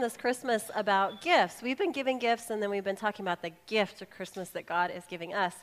this 0.00 0.16
Christmas 0.16 0.70
about 0.74 1.20
gifts. 1.20 1.62
We've 1.62 1.78
been 1.78 1.92
giving 1.92 2.18
gifts, 2.18 2.50
and 2.50 2.62
then 2.62 2.70
we've 2.70 2.84
been 2.84 2.96
talking 2.96 3.24
about 3.24 3.42
the 3.42 3.52
gift 3.66 4.02
of 4.02 4.10
Christmas 4.10 4.48
that 4.50 4.66
God 4.66 4.90
is 4.90 5.04
giving 5.08 5.34
us. 5.34 5.54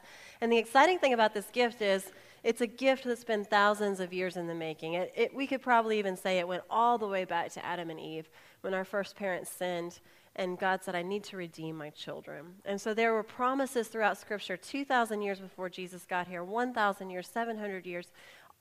And 0.41 0.51
the 0.51 0.57
exciting 0.57 0.99
thing 0.99 1.13
about 1.13 1.33
this 1.33 1.47
gift 1.51 1.81
is 1.81 2.11
it's 2.43 2.61
a 2.61 2.67
gift 2.67 3.03
that's 3.03 3.23
been 3.23 3.45
thousands 3.45 3.99
of 3.99 4.13
years 4.13 4.37
in 4.37 4.47
the 4.47 4.55
making. 4.55 4.93
It, 4.95 5.13
it, 5.15 5.35
we 5.35 5.47
could 5.47 5.61
probably 5.61 5.99
even 5.99 6.17
say 6.17 6.39
it 6.39 6.47
went 6.47 6.63
all 6.69 6.97
the 6.97 7.07
way 7.07 7.25
back 7.25 7.51
to 7.53 7.65
Adam 7.65 7.89
and 7.89 7.99
Eve 7.99 8.29
when 8.61 8.73
our 8.73 8.85
first 8.85 9.15
parents 9.15 9.51
sinned, 9.51 9.99
and 10.35 10.57
God 10.57 10.83
said, 10.83 10.95
I 10.95 11.01
need 11.01 11.23
to 11.25 11.37
redeem 11.37 11.75
my 11.75 11.89
children. 11.89 12.45
And 12.65 12.79
so 12.79 12.93
there 12.93 13.13
were 13.13 13.23
promises 13.23 13.89
throughout 13.89 14.17
Scripture 14.17 14.57
2,000 14.57 15.21
years 15.21 15.39
before 15.39 15.69
Jesus 15.69 16.05
got 16.05 16.27
here, 16.27 16.43
1,000 16.43 17.09
years, 17.09 17.27
700 17.27 17.85
years, 17.85 18.11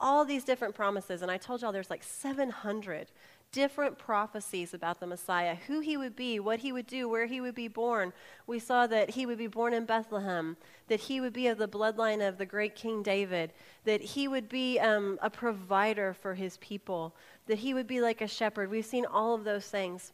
all 0.00 0.24
these 0.24 0.44
different 0.44 0.74
promises. 0.74 1.22
And 1.22 1.30
I 1.30 1.36
told 1.36 1.62
y'all 1.62 1.72
there's 1.72 1.90
like 1.90 2.02
700 2.02 3.12
different 3.52 3.98
prophecies 3.98 4.72
about 4.72 5.00
the 5.00 5.06
Messiah, 5.06 5.56
who 5.66 5.80
he 5.80 5.96
would 5.96 6.14
be, 6.14 6.38
what 6.38 6.60
he 6.60 6.72
would 6.72 6.86
do, 6.86 7.08
where 7.08 7.26
he 7.26 7.40
would 7.40 7.54
be 7.54 7.68
born. 7.68 8.12
We 8.46 8.58
saw 8.58 8.86
that 8.86 9.10
he 9.10 9.26
would 9.26 9.38
be 9.38 9.46
born 9.48 9.74
in 9.74 9.86
Bethlehem, 9.86 10.56
that 10.88 11.00
he 11.00 11.20
would 11.20 11.32
be 11.32 11.48
of 11.48 11.58
the 11.58 11.68
bloodline 11.68 12.26
of 12.26 12.38
the 12.38 12.46
great 12.46 12.76
King 12.76 13.02
David, 13.02 13.52
that 13.84 14.00
he 14.00 14.28
would 14.28 14.48
be 14.48 14.78
um, 14.78 15.18
a 15.20 15.30
provider 15.30 16.14
for 16.14 16.34
his 16.34 16.56
people, 16.58 17.14
that 17.46 17.58
he 17.58 17.74
would 17.74 17.86
be 17.86 18.00
like 18.00 18.20
a 18.20 18.28
shepherd. 18.28 18.70
We've 18.70 18.84
seen 18.84 19.06
all 19.06 19.34
of 19.34 19.44
those 19.44 19.66
things. 19.66 20.12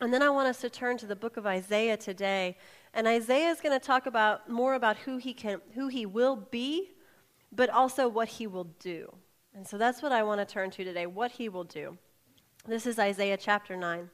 And 0.00 0.12
then 0.12 0.22
I 0.22 0.30
want 0.30 0.48
us 0.48 0.60
to 0.62 0.70
turn 0.70 0.96
to 0.98 1.06
the 1.06 1.14
book 1.14 1.36
of 1.36 1.46
Isaiah 1.46 1.96
today. 1.96 2.56
And 2.94 3.06
Isaiah 3.06 3.50
is 3.50 3.60
going 3.60 3.78
to 3.78 3.84
talk 3.84 4.06
about 4.06 4.48
more 4.48 4.74
about 4.74 4.96
who 4.96 5.18
he 5.18 5.32
can 5.32 5.60
who 5.74 5.88
he 5.88 6.06
will 6.06 6.36
be, 6.36 6.90
but 7.52 7.70
also 7.70 8.08
what 8.08 8.28
he 8.28 8.46
will 8.46 8.70
do. 8.80 9.14
And 9.54 9.66
so 9.66 9.78
that's 9.78 10.02
what 10.02 10.12
I 10.12 10.22
want 10.22 10.40
to 10.40 10.46
turn 10.46 10.70
to 10.72 10.84
today, 10.84 11.06
what 11.06 11.32
he 11.32 11.48
will 11.48 11.64
do. 11.64 11.98
This 12.64 12.86
is 12.86 12.96
Isaiah 12.96 13.36
chapter 13.36 13.74
9. 13.74 14.08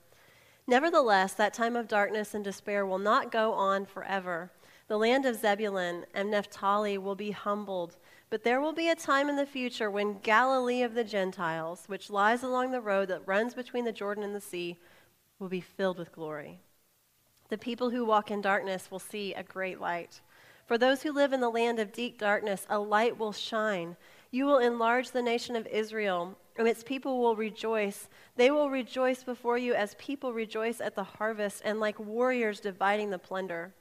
Nevertheless, 0.66 1.34
that 1.34 1.52
time 1.52 1.76
of 1.76 1.86
darkness 1.86 2.32
and 2.32 2.42
despair 2.42 2.86
will 2.86 2.98
not 2.98 3.30
go 3.30 3.52
on 3.52 3.84
forever. 3.84 4.50
The 4.86 4.96
land 4.96 5.26
of 5.26 5.36
Zebulun 5.36 6.06
and 6.14 6.30
Naphtali 6.30 6.96
will 6.96 7.14
be 7.14 7.32
humbled, 7.32 7.98
but 8.30 8.44
there 8.44 8.62
will 8.62 8.72
be 8.72 8.88
a 8.88 8.94
time 8.94 9.28
in 9.28 9.36
the 9.36 9.44
future 9.44 9.90
when 9.90 10.20
Galilee 10.20 10.80
of 10.82 10.94
the 10.94 11.04
Gentiles, 11.04 11.84
which 11.88 12.08
lies 12.08 12.42
along 12.42 12.70
the 12.70 12.80
road 12.80 13.08
that 13.08 13.28
runs 13.28 13.52
between 13.52 13.84
the 13.84 13.92
Jordan 13.92 14.24
and 14.24 14.34
the 14.34 14.40
sea, 14.40 14.78
will 15.38 15.50
be 15.50 15.60
filled 15.60 15.98
with 15.98 16.10
glory. 16.10 16.58
The 17.50 17.58
people 17.58 17.90
who 17.90 18.06
walk 18.06 18.30
in 18.30 18.40
darkness 18.40 18.90
will 18.90 18.98
see 18.98 19.34
a 19.34 19.42
great 19.42 19.78
light. 19.78 20.22
For 20.64 20.78
those 20.78 21.02
who 21.02 21.12
live 21.12 21.34
in 21.34 21.40
the 21.40 21.50
land 21.50 21.78
of 21.78 21.92
deep 21.92 22.18
darkness, 22.18 22.66
a 22.70 22.78
light 22.78 23.18
will 23.18 23.32
shine. 23.32 23.98
You 24.30 24.46
will 24.46 24.58
enlarge 24.58 25.10
the 25.10 25.22
nation 25.22 25.56
of 25.56 25.66
Israel 25.66 26.36
and 26.58 26.66
its 26.66 26.82
people 26.82 27.20
will 27.20 27.36
rejoice. 27.36 28.08
They 28.36 28.50
will 28.50 28.68
rejoice 28.68 29.22
before 29.22 29.56
you 29.56 29.74
as 29.74 29.94
people 29.94 30.32
rejoice 30.32 30.80
at 30.80 30.96
the 30.96 31.04
harvest 31.04 31.62
and 31.64 31.78
like 31.78 31.98
warriors 32.00 32.60
dividing 32.60 33.10
the 33.10 33.18
plunder. 33.18 33.72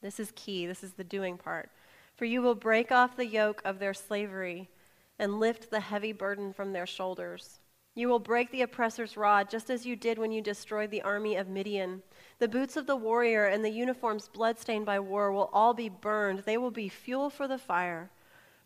This 0.00 0.18
is 0.18 0.32
key. 0.34 0.66
This 0.66 0.82
is 0.82 0.94
the 0.94 1.04
doing 1.04 1.36
part. 1.36 1.70
For 2.16 2.24
you 2.24 2.40
will 2.40 2.54
break 2.54 2.90
off 2.90 3.16
the 3.16 3.26
yoke 3.26 3.60
of 3.64 3.78
their 3.78 3.94
slavery 3.94 4.70
and 5.18 5.40
lift 5.40 5.70
the 5.70 5.80
heavy 5.80 6.12
burden 6.12 6.52
from 6.52 6.72
their 6.72 6.86
shoulders. 6.86 7.60
You 7.94 8.08
will 8.08 8.18
break 8.18 8.50
the 8.50 8.62
oppressor's 8.62 9.16
rod, 9.16 9.48
just 9.48 9.70
as 9.70 9.86
you 9.86 9.94
did 9.94 10.18
when 10.18 10.32
you 10.32 10.42
destroyed 10.42 10.90
the 10.90 11.02
army 11.02 11.36
of 11.36 11.48
Midian. 11.48 12.02
The 12.40 12.48
boots 12.48 12.76
of 12.76 12.86
the 12.86 12.96
warrior 12.96 13.46
and 13.46 13.64
the 13.64 13.70
uniforms 13.70 14.28
bloodstained 14.28 14.84
by 14.84 14.98
war 14.98 15.30
will 15.30 15.50
all 15.52 15.74
be 15.74 15.88
burned. 15.88 16.40
They 16.40 16.56
will 16.56 16.72
be 16.72 16.88
fuel 16.88 17.30
for 17.30 17.46
the 17.46 17.58
fire. 17.58 18.10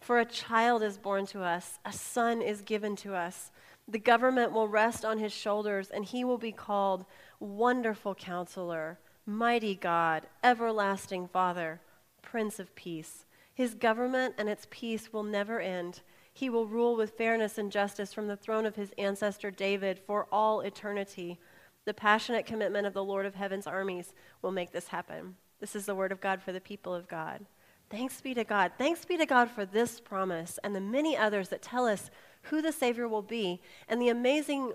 For 0.00 0.18
a 0.18 0.24
child 0.24 0.82
is 0.82 0.96
born 0.96 1.26
to 1.26 1.42
us, 1.42 1.78
a 1.84 1.92
son 1.92 2.40
is 2.40 2.62
given 2.62 2.96
to 2.96 3.14
us. 3.14 3.50
The 3.86 3.98
government 3.98 4.52
will 4.52 4.68
rest 4.68 5.04
on 5.04 5.18
his 5.18 5.32
shoulders, 5.32 5.90
and 5.90 6.04
he 6.04 6.24
will 6.24 6.38
be 6.38 6.52
called 6.52 7.04
Wonderful 7.40 8.14
Counselor, 8.14 8.98
Mighty 9.26 9.74
God, 9.74 10.26
Everlasting 10.42 11.28
Father, 11.28 11.80
Prince 12.22 12.58
of 12.58 12.74
Peace. 12.74 13.24
His 13.54 13.74
government 13.74 14.34
and 14.38 14.48
its 14.48 14.66
peace 14.70 15.12
will 15.12 15.22
never 15.24 15.60
end. 15.60 16.02
He 16.32 16.48
will 16.48 16.66
rule 16.66 16.94
with 16.94 17.16
fairness 17.18 17.58
and 17.58 17.72
justice 17.72 18.12
from 18.12 18.28
the 18.28 18.36
throne 18.36 18.66
of 18.66 18.76
his 18.76 18.92
ancestor 18.96 19.50
David 19.50 19.98
for 19.98 20.28
all 20.30 20.60
eternity. 20.60 21.40
The 21.84 21.94
passionate 21.94 22.46
commitment 22.46 22.86
of 22.86 22.94
the 22.94 23.02
Lord 23.02 23.26
of 23.26 23.34
heaven's 23.34 23.66
armies 23.66 24.12
will 24.42 24.52
make 24.52 24.70
this 24.70 24.88
happen. 24.88 25.34
This 25.58 25.74
is 25.74 25.86
the 25.86 25.94
word 25.94 26.12
of 26.12 26.20
God 26.20 26.40
for 26.40 26.52
the 26.52 26.60
people 26.60 26.94
of 26.94 27.08
God. 27.08 27.46
Thanks 27.90 28.20
be 28.20 28.34
to 28.34 28.44
God. 28.44 28.72
Thanks 28.76 29.04
be 29.04 29.16
to 29.16 29.26
God 29.26 29.50
for 29.50 29.64
this 29.64 29.98
promise 29.98 30.58
and 30.62 30.74
the 30.74 30.80
many 30.80 31.16
others 31.16 31.48
that 31.48 31.62
tell 31.62 31.86
us 31.86 32.10
who 32.42 32.60
the 32.60 32.72
Savior 32.72 33.08
will 33.08 33.22
be 33.22 33.60
and 33.88 34.00
the 34.00 34.08
amazing 34.08 34.72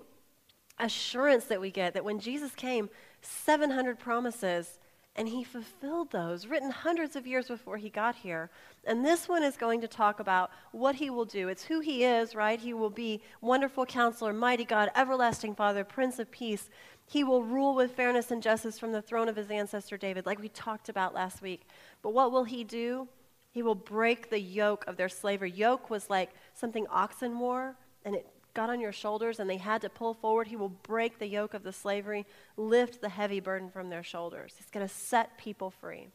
assurance 0.78 1.44
that 1.44 1.60
we 1.60 1.70
get 1.70 1.94
that 1.94 2.04
when 2.04 2.18
Jesus 2.18 2.54
came, 2.54 2.90
700 3.22 3.98
promises, 3.98 4.78
and 5.16 5.28
he 5.28 5.44
fulfilled 5.44 6.10
those, 6.10 6.46
written 6.46 6.70
hundreds 6.70 7.14
of 7.14 7.26
years 7.26 7.46
before 7.46 7.76
he 7.76 7.88
got 7.88 8.16
here. 8.16 8.50
And 8.84 9.04
this 9.04 9.28
one 9.28 9.44
is 9.44 9.56
going 9.56 9.80
to 9.82 9.88
talk 9.88 10.18
about 10.18 10.50
what 10.72 10.96
he 10.96 11.08
will 11.08 11.24
do. 11.24 11.48
It's 11.48 11.62
who 11.62 11.78
he 11.78 12.02
is, 12.02 12.34
right? 12.34 12.58
He 12.58 12.74
will 12.74 12.90
be 12.90 13.22
wonderful 13.40 13.86
counselor, 13.86 14.32
mighty 14.32 14.64
God, 14.64 14.90
everlasting 14.96 15.54
Father, 15.54 15.84
Prince 15.84 16.18
of 16.18 16.32
Peace. 16.32 16.68
He 17.06 17.22
will 17.22 17.44
rule 17.44 17.76
with 17.76 17.92
fairness 17.92 18.32
and 18.32 18.42
justice 18.42 18.78
from 18.78 18.90
the 18.90 19.02
throne 19.02 19.28
of 19.28 19.36
his 19.36 19.50
ancestor 19.50 19.96
David, 19.96 20.26
like 20.26 20.40
we 20.40 20.48
talked 20.48 20.88
about 20.88 21.14
last 21.14 21.42
week. 21.42 21.68
But 22.04 22.12
what 22.12 22.30
will 22.32 22.44
he 22.44 22.64
do? 22.64 23.08
He 23.50 23.62
will 23.62 23.74
break 23.74 24.28
the 24.28 24.38
yoke 24.38 24.84
of 24.86 24.98
their 24.98 25.08
slavery. 25.08 25.50
Yoke 25.50 25.88
was 25.88 26.10
like 26.10 26.30
something 26.52 26.86
oxen 26.90 27.38
wore, 27.38 27.76
and 28.04 28.14
it 28.14 28.26
got 28.52 28.68
on 28.68 28.78
your 28.78 28.92
shoulders, 28.92 29.40
and 29.40 29.48
they 29.48 29.56
had 29.56 29.80
to 29.80 29.88
pull 29.88 30.12
forward. 30.12 30.48
He 30.48 30.56
will 30.56 30.68
break 30.68 31.18
the 31.18 31.26
yoke 31.26 31.54
of 31.54 31.62
the 31.62 31.72
slavery, 31.72 32.26
lift 32.58 33.00
the 33.00 33.08
heavy 33.08 33.40
burden 33.40 33.70
from 33.70 33.88
their 33.88 34.02
shoulders. 34.02 34.52
He's 34.58 34.70
going 34.70 34.86
to 34.86 34.94
set 34.94 35.38
people 35.38 35.70
free. 35.70 36.08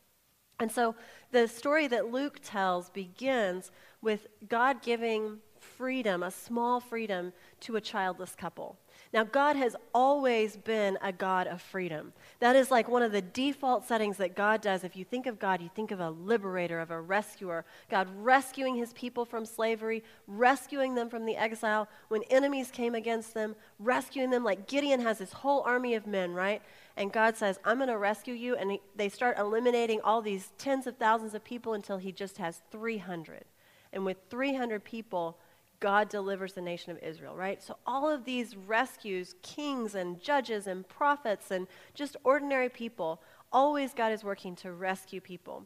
And 0.60 0.72
so 0.72 0.94
the 1.32 1.48
story 1.48 1.88
that 1.88 2.12
Luke 2.12 2.40
tells 2.44 2.92
begins 2.92 3.72
with 4.00 4.28
God 4.48 4.84
giving 4.84 5.40
freedom, 5.60 6.22
a 6.22 6.30
small 6.30 6.80
freedom, 6.80 7.34
to 7.62 7.78
a 7.78 7.82
childless 7.82 8.36
couple. 8.36 8.78
Now, 9.12 9.24
God 9.24 9.56
has 9.56 9.76
always 9.92 10.56
been 10.56 11.00
a 11.02 11.12
God 11.12 11.48
of 11.48 11.64
freedom. 11.64 12.14
That 12.40 12.56
is 12.56 12.70
like 12.70 12.88
one 12.88 13.02
of 13.02 13.12
the 13.12 13.24
default 13.24 13.88
settings 13.88 14.18
that 14.18 14.36
God 14.36 14.62
does. 14.62 14.84
If 14.84 14.96
you 14.96 15.04
think 15.04 15.26
of 15.26 15.40
God, 15.40 15.64
you 15.64 15.70
think 15.74 15.90
of 15.90 16.00
a 16.00 16.12
liberator, 16.12 16.80
of 16.80 16.92
a 16.92 17.02
rescuer. 17.02 17.66
God 17.90 18.08
rescuing 18.16 18.76
his 18.76 18.94
people 18.94 19.26
from 19.26 19.46
slavery, 19.46 20.04
rescuing 20.28 20.94
them 20.94 21.10
from 21.10 21.26
the 21.26 21.36
exile 21.36 21.88
when 22.10 22.22
enemies 22.30 22.70
came 22.70 22.94
against 22.94 23.34
them, 23.34 23.56
rescuing 23.80 24.30
them 24.30 24.44
like 24.44 24.68
Gideon 24.68 25.02
has 25.02 25.18
his 25.18 25.34
whole 25.34 25.62
army 25.62 25.96
of 25.96 26.06
men, 26.06 26.34
right? 26.34 26.62
And 26.96 27.12
God 27.12 27.36
says, 27.36 27.60
I'm 27.66 27.78
going 27.78 27.90
to 27.90 27.98
rescue 27.98 28.36
you. 28.36 28.56
And 28.58 28.78
they 28.96 29.10
start 29.10 29.40
eliminating 29.40 30.02
all 30.02 30.22
these 30.22 30.52
tens 30.60 30.86
of 30.86 30.98
thousands 30.98 31.34
of 31.34 31.44
people 31.44 31.74
until 31.74 31.98
he 31.98 32.12
just 32.12 32.38
has 32.38 32.62
300. 32.72 33.46
And 33.92 34.06
with 34.06 34.18
300 34.30 34.84
people, 34.84 35.40
God 35.80 36.10
delivers 36.10 36.54
the 36.54 36.62
nation 36.62 36.92
of 36.92 37.02
Israel, 37.02 37.36
right? 37.36 37.62
So 37.62 37.78
all 37.86 38.10
of 38.10 38.26
these 38.26 38.56
rescues, 38.56 39.36
kings 39.42 39.96
and 39.96 40.22
judges 40.22 40.68
and 40.68 40.88
prophets 40.88 41.52
and 41.52 41.68
just 41.94 42.18
ordinary 42.24 42.70
people, 42.70 43.22
always 43.52 43.94
God 43.94 44.12
is 44.12 44.24
working 44.24 44.56
to 44.58 44.72
rescue 44.72 45.22
people. 45.22 45.66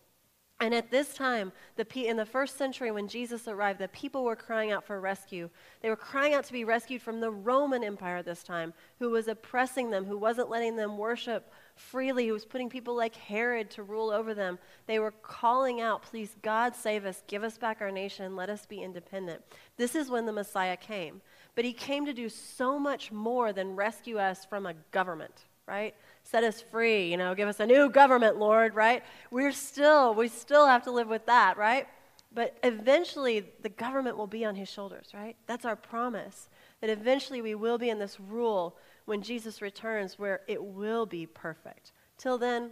And 0.60 0.74
at 0.74 0.92
this 0.92 1.14
time, 1.14 1.52
the, 1.76 1.86
in 2.08 2.16
the 2.16 2.26
first 2.26 2.58
century 2.58 2.92
when 2.92 3.08
Jesus 3.08 3.48
arrived, 3.48 3.80
the 3.80 3.90
people 3.90 4.24
were 4.24 4.36
crying 4.36 4.72
out 4.72 4.86
for 4.86 5.02
rescue. 5.02 5.50
They 5.82 5.90
were 5.90 5.96
crying 5.96 6.34
out 6.34 6.46
to 6.46 6.54
be 6.54 6.64
rescued 6.64 7.02
from 7.02 7.20
the 7.20 7.32
Roman 7.32 7.84
Empire 7.84 8.24
this 8.24 8.44
time, 8.44 8.74
who 9.00 9.10
was 9.10 9.28
oppressing 9.28 9.90
them, 9.90 10.06
who 10.06 10.18
wasn't 10.18 10.50
letting 10.50 10.78
them 10.78 10.98
worship 10.98 11.52
freely, 11.76 12.28
who 12.28 12.34
was 12.34 12.46
putting 12.46 12.70
people 12.70 12.96
like 12.96 13.16
Herod 13.16 13.70
to 13.72 13.84
rule 13.84 14.10
over 14.10 14.34
them. 14.34 14.60
They 14.86 15.00
were 15.00 15.12
calling 15.12 15.82
out, 15.82 16.04
Please, 16.04 16.36
God, 16.42 16.76
save 16.76 17.06
us, 17.06 17.24
give 17.28 17.44
us 17.44 17.58
back 17.58 17.82
our 17.82 17.92
nation, 17.92 18.36
let 18.36 18.50
us 18.50 18.66
be 18.66 18.82
independent. 18.82 19.42
This 19.78 19.96
is 19.96 20.10
when 20.10 20.26
the 20.26 20.32
Messiah 20.32 20.78
came. 20.78 21.22
But 21.56 21.66
he 21.66 21.74
came 21.74 22.06
to 22.06 22.14
do 22.14 22.30
so 22.30 22.80
much 22.80 23.12
more 23.12 23.54
than 23.54 23.76
rescue 23.76 24.18
us 24.18 24.46
from 24.46 24.66
a 24.66 24.74
government, 24.92 25.46
right? 25.68 25.94
set 26.24 26.44
us 26.44 26.62
free, 26.62 27.10
you 27.10 27.18
know, 27.18 27.36
give 27.36 27.48
us 27.48 27.60
a 27.60 27.66
new 27.66 27.90
government, 27.90 28.38
Lord, 28.38 28.76
right? 28.76 29.04
We're 29.30 29.52
still, 29.52 30.16
we 30.16 30.28
still 30.30 30.66
have 30.66 30.84
to 30.84 30.92
live 30.92 31.08
with 31.08 31.26
that, 31.26 31.58
right? 31.58 31.88
But 32.34 32.58
eventually 32.64 33.46
the 33.62 33.70
government 33.70 34.18
will 34.18 34.28
be 34.28 34.46
on 34.46 34.56
his 34.56 34.70
shoulders, 34.70 35.10
right? 35.14 35.36
That's 35.46 35.66
our 35.66 35.76
promise. 35.76 36.50
That 36.82 36.90
eventually 36.90 37.42
we 37.42 37.56
will 37.56 37.78
be 37.78 37.90
in 37.90 38.00
this 38.00 38.20
rule 38.20 38.76
when 39.06 39.22
Jesus 39.22 39.62
returns 39.62 40.18
where 40.18 40.42
it 40.48 40.64
will 40.64 41.06
be 41.06 41.26
perfect. 41.26 41.92
Till 42.18 42.38
then, 42.38 42.72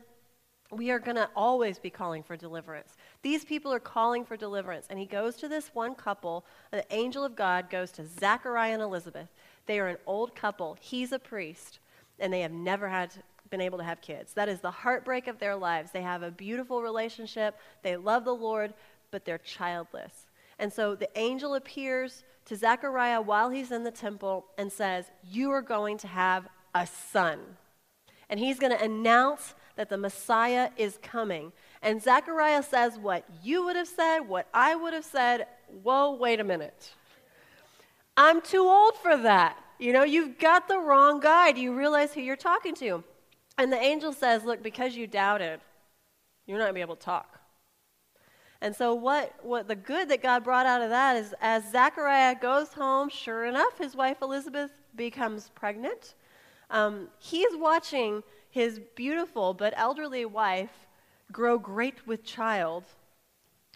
we 0.72 0.90
are 0.90 1.00
going 1.00 1.18
to 1.18 1.30
always 1.36 1.78
be 1.78 1.90
calling 1.90 2.24
for 2.24 2.38
deliverance. 2.38 2.96
These 3.22 3.44
people 3.44 3.74
are 3.74 3.80
calling 3.80 4.24
for 4.24 4.38
deliverance. 4.38 4.88
And 4.90 4.98
he 4.98 5.06
goes 5.06 5.36
to 5.38 5.50
this 5.50 5.70
one 5.74 5.96
couple. 5.96 6.46
The 6.72 6.86
angel 6.94 7.26
of 7.26 7.36
God 7.36 7.70
goes 7.70 7.92
to 7.92 8.06
Zachariah 8.06 8.74
and 8.74 8.82
Elizabeth. 8.82 9.28
They 9.66 9.80
are 9.80 9.88
an 9.88 9.98
old 10.06 10.34
couple. 10.34 10.78
He's 10.80 11.12
a 11.12 11.20
priest, 11.20 11.80
and 12.20 12.32
they 12.32 12.42
have 12.42 12.54
never 12.54 12.88
had 12.88 13.12
been 13.50 13.62
able 13.62 13.78
to 13.78 13.84
have 13.84 14.02
kids. 14.02 14.34
That 14.34 14.50
is 14.50 14.62
the 14.62 14.72
heartbreak 14.72 15.28
of 15.28 15.38
their 15.38 15.56
lives. 15.56 15.92
They 15.92 16.02
have 16.02 16.24
a 16.24 16.32
beautiful 16.32 16.82
relationship, 16.82 17.60
they 17.84 17.98
love 17.98 18.24
the 18.24 18.34
Lord, 18.34 18.74
but 19.12 19.26
they're 19.26 19.38
childless. 19.38 20.28
And 20.58 20.72
so 20.72 20.96
the 20.96 21.10
angel 21.20 21.56
appears 21.56 22.24
to 22.46 22.56
Zechariah 22.56 23.22
while 23.22 23.50
he's 23.50 23.72
in 23.72 23.84
the 23.84 23.92
temple 23.92 24.46
and 24.58 24.72
says, 24.72 25.06
You 25.24 25.52
are 25.52 25.62
going 25.62 25.98
to 26.00 26.08
have 26.08 26.48
a 26.74 26.88
son. 26.88 27.40
and 28.30 28.40
he's 28.40 28.60
going 28.60 28.72
to 28.72 28.84
announce 28.84 29.56
that 29.76 29.90
the 29.90 29.98
Messiah 29.98 30.70
is 30.78 30.98
coming. 31.02 31.52
And 31.82 32.02
Zechariah 32.02 32.64
says 32.64 32.98
what 32.98 33.26
you 33.44 33.66
would 33.66 33.76
have 33.76 33.88
said, 33.88 34.20
what 34.20 34.48
I 34.54 34.76
would 34.76 34.94
have 34.94 35.06
said. 35.06 35.48
Whoa, 35.84 36.16
wait 36.16 36.40
a 36.40 36.44
minute. 36.44 36.94
I'm 38.16 38.42
too 38.42 38.64
old 38.64 38.96
for 38.96 39.18
that. 39.18 39.58
You 39.80 39.94
know, 39.94 40.04
you've 40.04 40.38
got 40.38 40.68
the 40.68 40.78
wrong 40.78 41.20
guy. 41.20 41.52
Do 41.52 41.62
you 41.62 41.76
realize 41.76 42.14
who 42.14 42.22
you're 42.22 42.36
talking 42.36 42.76
to? 42.76 43.04
And 43.58 43.72
the 43.72 43.82
angel 43.82 44.14
says, 44.14 44.44
Look, 44.44 44.62
because 44.62 44.96
you 44.96 45.08
doubted, 45.08 45.60
you're 46.46 46.58
not 46.58 46.66
going 46.66 46.74
to 46.74 46.76
be 46.76 46.82
able 46.82 46.96
to 46.96 47.02
talk. 47.04 47.41
And 48.62 48.76
so, 48.76 48.94
what, 48.94 49.34
what 49.42 49.68
the 49.68 49.76
good 49.76 50.10
that 50.10 50.22
God 50.22 50.44
brought 50.44 50.68
out 50.68 50.84
of 50.84 50.92
that 50.92 51.16
is 51.16 51.34
as 51.42 51.72
Zechariah 51.72 52.36
goes 52.40 52.74
home, 52.74 53.10
sure 53.10 53.46
enough, 53.46 53.80
his 53.80 53.96
wife 53.96 54.18
Elizabeth 54.22 54.72
becomes 54.96 55.50
pregnant. 55.56 56.14
Um, 56.70 57.10
he's 57.18 57.56
watching 57.56 58.24
his 58.52 58.80
beautiful 58.96 59.54
but 59.56 59.74
elderly 59.76 60.26
wife 60.26 60.88
grow 61.32 61.58
great 61.58 62.06
with 62.06 62.24
child, 62.24 62.84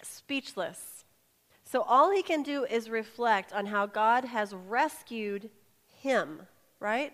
speechless. 0.03 1.03
So, 1.63 1.81
all 1.81 2.11
he 2.11 2.21
can 2.21 2.43
do 2.43 2.63
is 2.65 2.89
reflect 2.89 3.53
on 3.53 3.65
how 3.65 3.87
God 3.87 4.25
has 4.25 4.53
rescued 4.53 5.49
him, 5.99 6.43
right? 6.79 7.11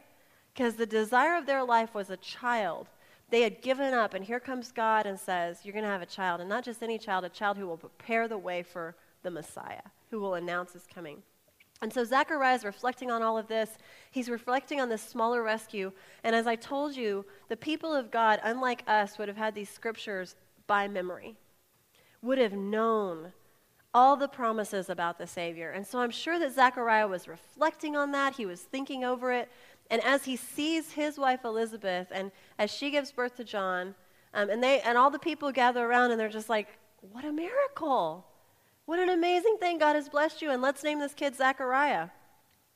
Because 0.53 0.75
the 0.75 0.85
desire 0.85 1.37
of 1.37 1.45
their 1.45 1.63
life 1.63 1.93
was 1.93 2.09
a 2.09 2.17
child. 2.17 2.89
They 3.31 3.41
had 3.41 3.61
given 3.61 3.93
up, 3.93 4.13
and 4.13 4.23
here 4.23 4.39
comes 4.39 4.71
God 4.71 5.05
and 5.05 5.19
says, 5.19 5.61
You're 5.63 5.73
going 5.73 5.85
to 5.85 5.89
have 5.89 6.01
a 6.01 6.05
child, 6.05 6.41
and 6.41 6.49
not 6.49 6.65
just 6.65 6.83
any 6.83 6.99
child, 6.99 7.23
a 7.23 7.29
child 7.29 7.57
who 7.57 7.65
will 7.65 7.77
prepare 7.77 8.27
the 8.27 8.37
way 8.37 8.61
for 8.61 8.95
the 9.23 9.31
Messiah, 9.31 9.81
who 10.09 10.19
will 10.19 10.35
announce 10.35 10.73
his 10.73 10.85
coming. 10.93 11.23
And 11.81 11.91
so 11.91 12.03
Zechariah 12.03 12.55
is 12.55 12.65
reflecting 12.65 13.09
on 13.09 13.23
all 13.23 13.37
of 13.37 13.47
this. 13.47 13.77
He's 14.11 14.29
reflecting 14.29 14.79
on 14.79 14.89
this 14.89 15.01
smaller 15.01 15.41
rescue. 15.41 15.91
And 16.23 16.35
as 16.35 16.45
I 16.45 16.55
told 16.55 16.95
you, 16.95 17.25
the 17.47 17.57
people 17.57 17.93
of 17.93 18.11
God, 18.11 18.39
unlike 18.43 18.83
us, 18.85 19.17
would 19.17 19.27
have 19.27 19.37
had 19.37 19.55
these 19.55 19.69
scriptures 19.69 20.35
by 20.67 20.87
memory, 20.87 21.37
would 22.21 22.37
have 22.37 22.53
known 22.53 23.33
all 23.93 24.15
the 24.15 24.27
promises 24.27 24.89
about 24.89 25.17
the 25.17 25.27
Savior. 25.27 25.71
And 25.71 25.85
so 25.85 25.99
I'm 25.99 26.11
sure 26.11 26.39
that 26.39 26.53
Zechariah 26.53 27.07
was 27.07 27.27
reflecting 27.27 27.95
on 27.95 28.11
that. 28.11 28.35
He 28.35 28.45
was 28.45 28.61
thinking 28.61 29.03
over 29.03 29.31
it. 29.31 29.49
And 29.91 30.01
as 30.03 30.23
he 30.23 30.37
sees 30.37 30.93
his 30.93 31.19
wife 31.19 31.45
Elizabeth, 31.45 32.07
and 32.11 32.31
as 32.57 32.71
she 32.71 32.89
gives 32.89 33.11
birth 33.11 33.35
to 33.35 33.43
John, 33.43 33.93
um, 34.33 34.49
and, 34.49 34.63
they, 34.63 34.79
and 34.81 34.97
all 34.97 35.11
the 35.11 35.19
people 35.19 35.51
gather 35.51 35.85
around 35.85 36.11
and 36.11 36.19
they're 36.19 36.29
just 36.29 36.49
like, 36.49 36.67
what 37.11 37.25
a 37.25 37.31
miracle! 37.31 38.25
What 38.85 38.99
an 38.99 39.09
amazing 39.09 39.57
thing. 39.59 39.77
God 39.77 39.95
has 39.95 40.09
blessed 40.09 40.41
you, 40.41 40.49
and 40.49 40.61
let's 40.61 40.83
name 40.83 40.99
this 40.99 41.13
kid 41.13 41.35
Zachariah. 41.35 42.09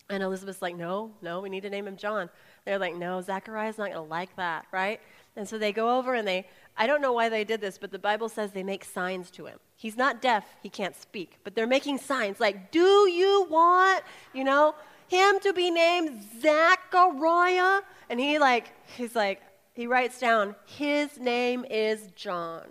And 0.09 0.21
Elizabeth's 0.21 0.61
like, 0.61 0.75
no, 0.75 1.11
no, 1.21 1.41
we 1.41 1.49
need 1.49 1.63
to 1.63 1.69
name 1.69 1.87
him 1.87 1.97
John. 1.97 2.29
They're 2.63 2.77
like, 2.77 2.95
no, 2.95 3.21
Zachariah's 3.21 3.77
not 3.77 3.91
going 3.91 4.03
to 4.03 4.09
like 4.09 4.35
that, 4.35 4.65
right? 4.71 5.01
And 5.35 5.47
so 5.47 5.57
they 5.57 5.71
go 5.71 5.97
over 5.97 6.13
and 6.13 6.27
they, 6.27 6.47
I 6.77 6.85
don't 6.87 7.01
know 7.01 7.11
why 7.11 7.29
they 7.29 7.43
did 7.43 7.59
this, 7.59 7.77
but 7.77 7.91
the 7.91 7.99
Bible 7.99 8.29
says 8.29 8.51
they 8.51 8.63
make 8.63 8.85
signs 8.85 9.31
to 9.31 9.45
him. 9.45 9.57
He's 9.75 9.97
not 9.97 10.21
deaf, 10.21 10.45
he 10.61 10.69
can't 10.69 10.95
speak, 10.95 11.39
but 11.43 11.55
they're 11.55 11.67
making 11.67 11.97
signs 11.97 12.39
like, 12.39 12.71
do 12.71 13.09
you 13.09 13.47
want, 13.49 14.03
you 14.33 14.43
know, 14.43 14.75
him 15.07 15.39
to 15.41 15.53
be 15.53 15.71
named 15.71 16.21
Zachariah? 16.41 17.81
And 18.09 18.19
he 18.19 18.39
like, 18.39 18.71
he's 18.97 19.15
like, 19.15 19.41
he 19.73 19.87
writes 19.87 20.19
down, 20.19 20.55
his 20.65 21.19
name 21.19 21.65
is 21.69 22.07
John. 22.15 22.63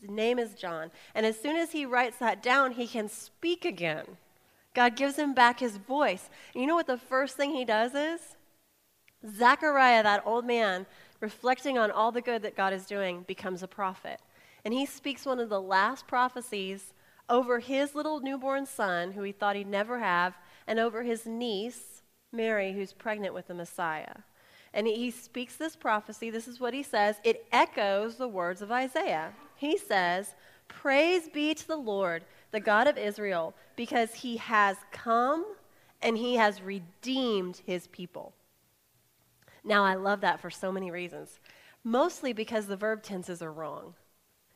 His 0.00 0.10
name 0.10 0.38
is 0.38 0.54
John. 0.54 0.90
And 1.14 1.26
as 1.26 1.38
soon 1.38 1.56
as 1.56 1.72
he 1.72 1.86
writes 1.86 2.16
that 2.18 2.42
down, 2.42 2.72
he 2.72 2.86
can 2.86 3.08
speak 3.08 3.64
again. 3.64 4.04
God 4.74 4.96
gives 4.96 5.16
him 5.16 5.34
back 5.34 5.60
his 5.60 5.76
voice. 5.76 6.30
And 6.54 6.60
you 6.60 6.66
know 6.66 6.74
what 6.74 6.86
the 6.86 6.96
first 6.96 7.36
thing 7.36 7.52
he 7.52 7.64
does 7.64 7.94
is? 7.94 8.36
Zechariah, 9.36 10.02
that 10.02 10.22
old 10.24 10.46
man, 10.46 10.86
reflecting 11.20 11.76
on 11.76 11.90
all 11.90 12.12
the 12.12 12.22
good 12.22 12.42
that 12.42 12.56
God 12.56 12.72
is 12.72 12.86
doing, 12.86 13.22
becomes 13.26 13.62
a 13.62 13.68
prophet. 13.68 14.20
And 14.64 14.72
he 14.72 14.86
speaks 14.86 15.26
one 15.26 15.40
of 15.40 15.48
the 15.48 15.60
last 15.60 16.06
prophecies 16.06 16.94
over 17.28 17.58
his 17.58 17.94
little 17.94 18.20
newborn 18.20 18.66
son, 18.66 19.12
who 19.12 19.22
he 19.22 19.32
thought 19.32 19.56
he'd 19.56 19.66
never 19.66 19.98
have, 19.98 20.34
and 20.70 20.78
over 20.78 21.02
his 21.02 21.26
niece, 21.26 22.00
Mary, 22.30 22.72
who's 22.72 22.92
pregnant 22.92 23.34
with 23.34 23.48
the 23.48 23.54
Messiah. 23.54 24.14
And 24.72 24.86
he 24.86 25.10
speaks 25.10 25.56
this 25.56 25.74
prophecy. 25.74 26.30
This 26.30 26.46
is 26.46 26.60
what 26.60 26.72
he 26.72 26.84
says. 26.84 27.16
It 27.24 27.44
echoes 27.50 28.14
the 28.14 28.28
words 28.28 28.62
of 28.62 28.70
Isaiah. 28.70 29.32
He 29.56 29.76
says, 29.76 30.36
Praise 30.68 31.28
be 31.28 31.54
to 31.54 31.66
the 31.66 31.76
Lord, 31.76 32.24
the 32.52 32.60
God 32.60 32.86
of 32.86 32.96
Israel, 32.96 33.52
because 33.74 34.14
he 34.14 34.36
has 34.36 34.76
come 34.92 35.44
and 36.02 36.16
he 36.16 36.36
has 36.36 36.62
redeemed 36.62 37.62
his 37.66 37.88
people. 37.88 38.32
Now, 39.64 39.82
I 39.84 39.94
love 39.94 40.20
that 40.20 40.38
for 40.38 40.50
so 40.50 40.70
many 40.70 40.92
reasons. 40.92 41.40
Mostly 41.82 42.32
because 42.32 42.66
the 42.66 42.76
verb 42.76 43.02
tenses 43.02 43.42
are 43.42 43.52
wrong. 43.52 43.94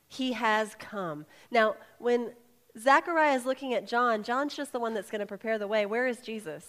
He 0.06 0.34
has 0.34 0.76
come. 0.78 1.26
Now, 1.50 1.74
when 1.98 2.34
Zechariah 2.78 3.34
is 3.34 3.46
looking 3.46 3.72
at 3.72 3.86
John, 3.86 4.22
John's 4.22 4.56
just 4.56 4.72
the 4.72 4.80
one 4.80 4.94
that's 4.94 5.10
going 5.10 5.20
to 5.20 5.26
prepare 5.26 5.58
the 5.58 5.68
way. 5.68 5.86
Where 5.86 6.06
is 6.06 6.18
Jesus? 6.18 6.66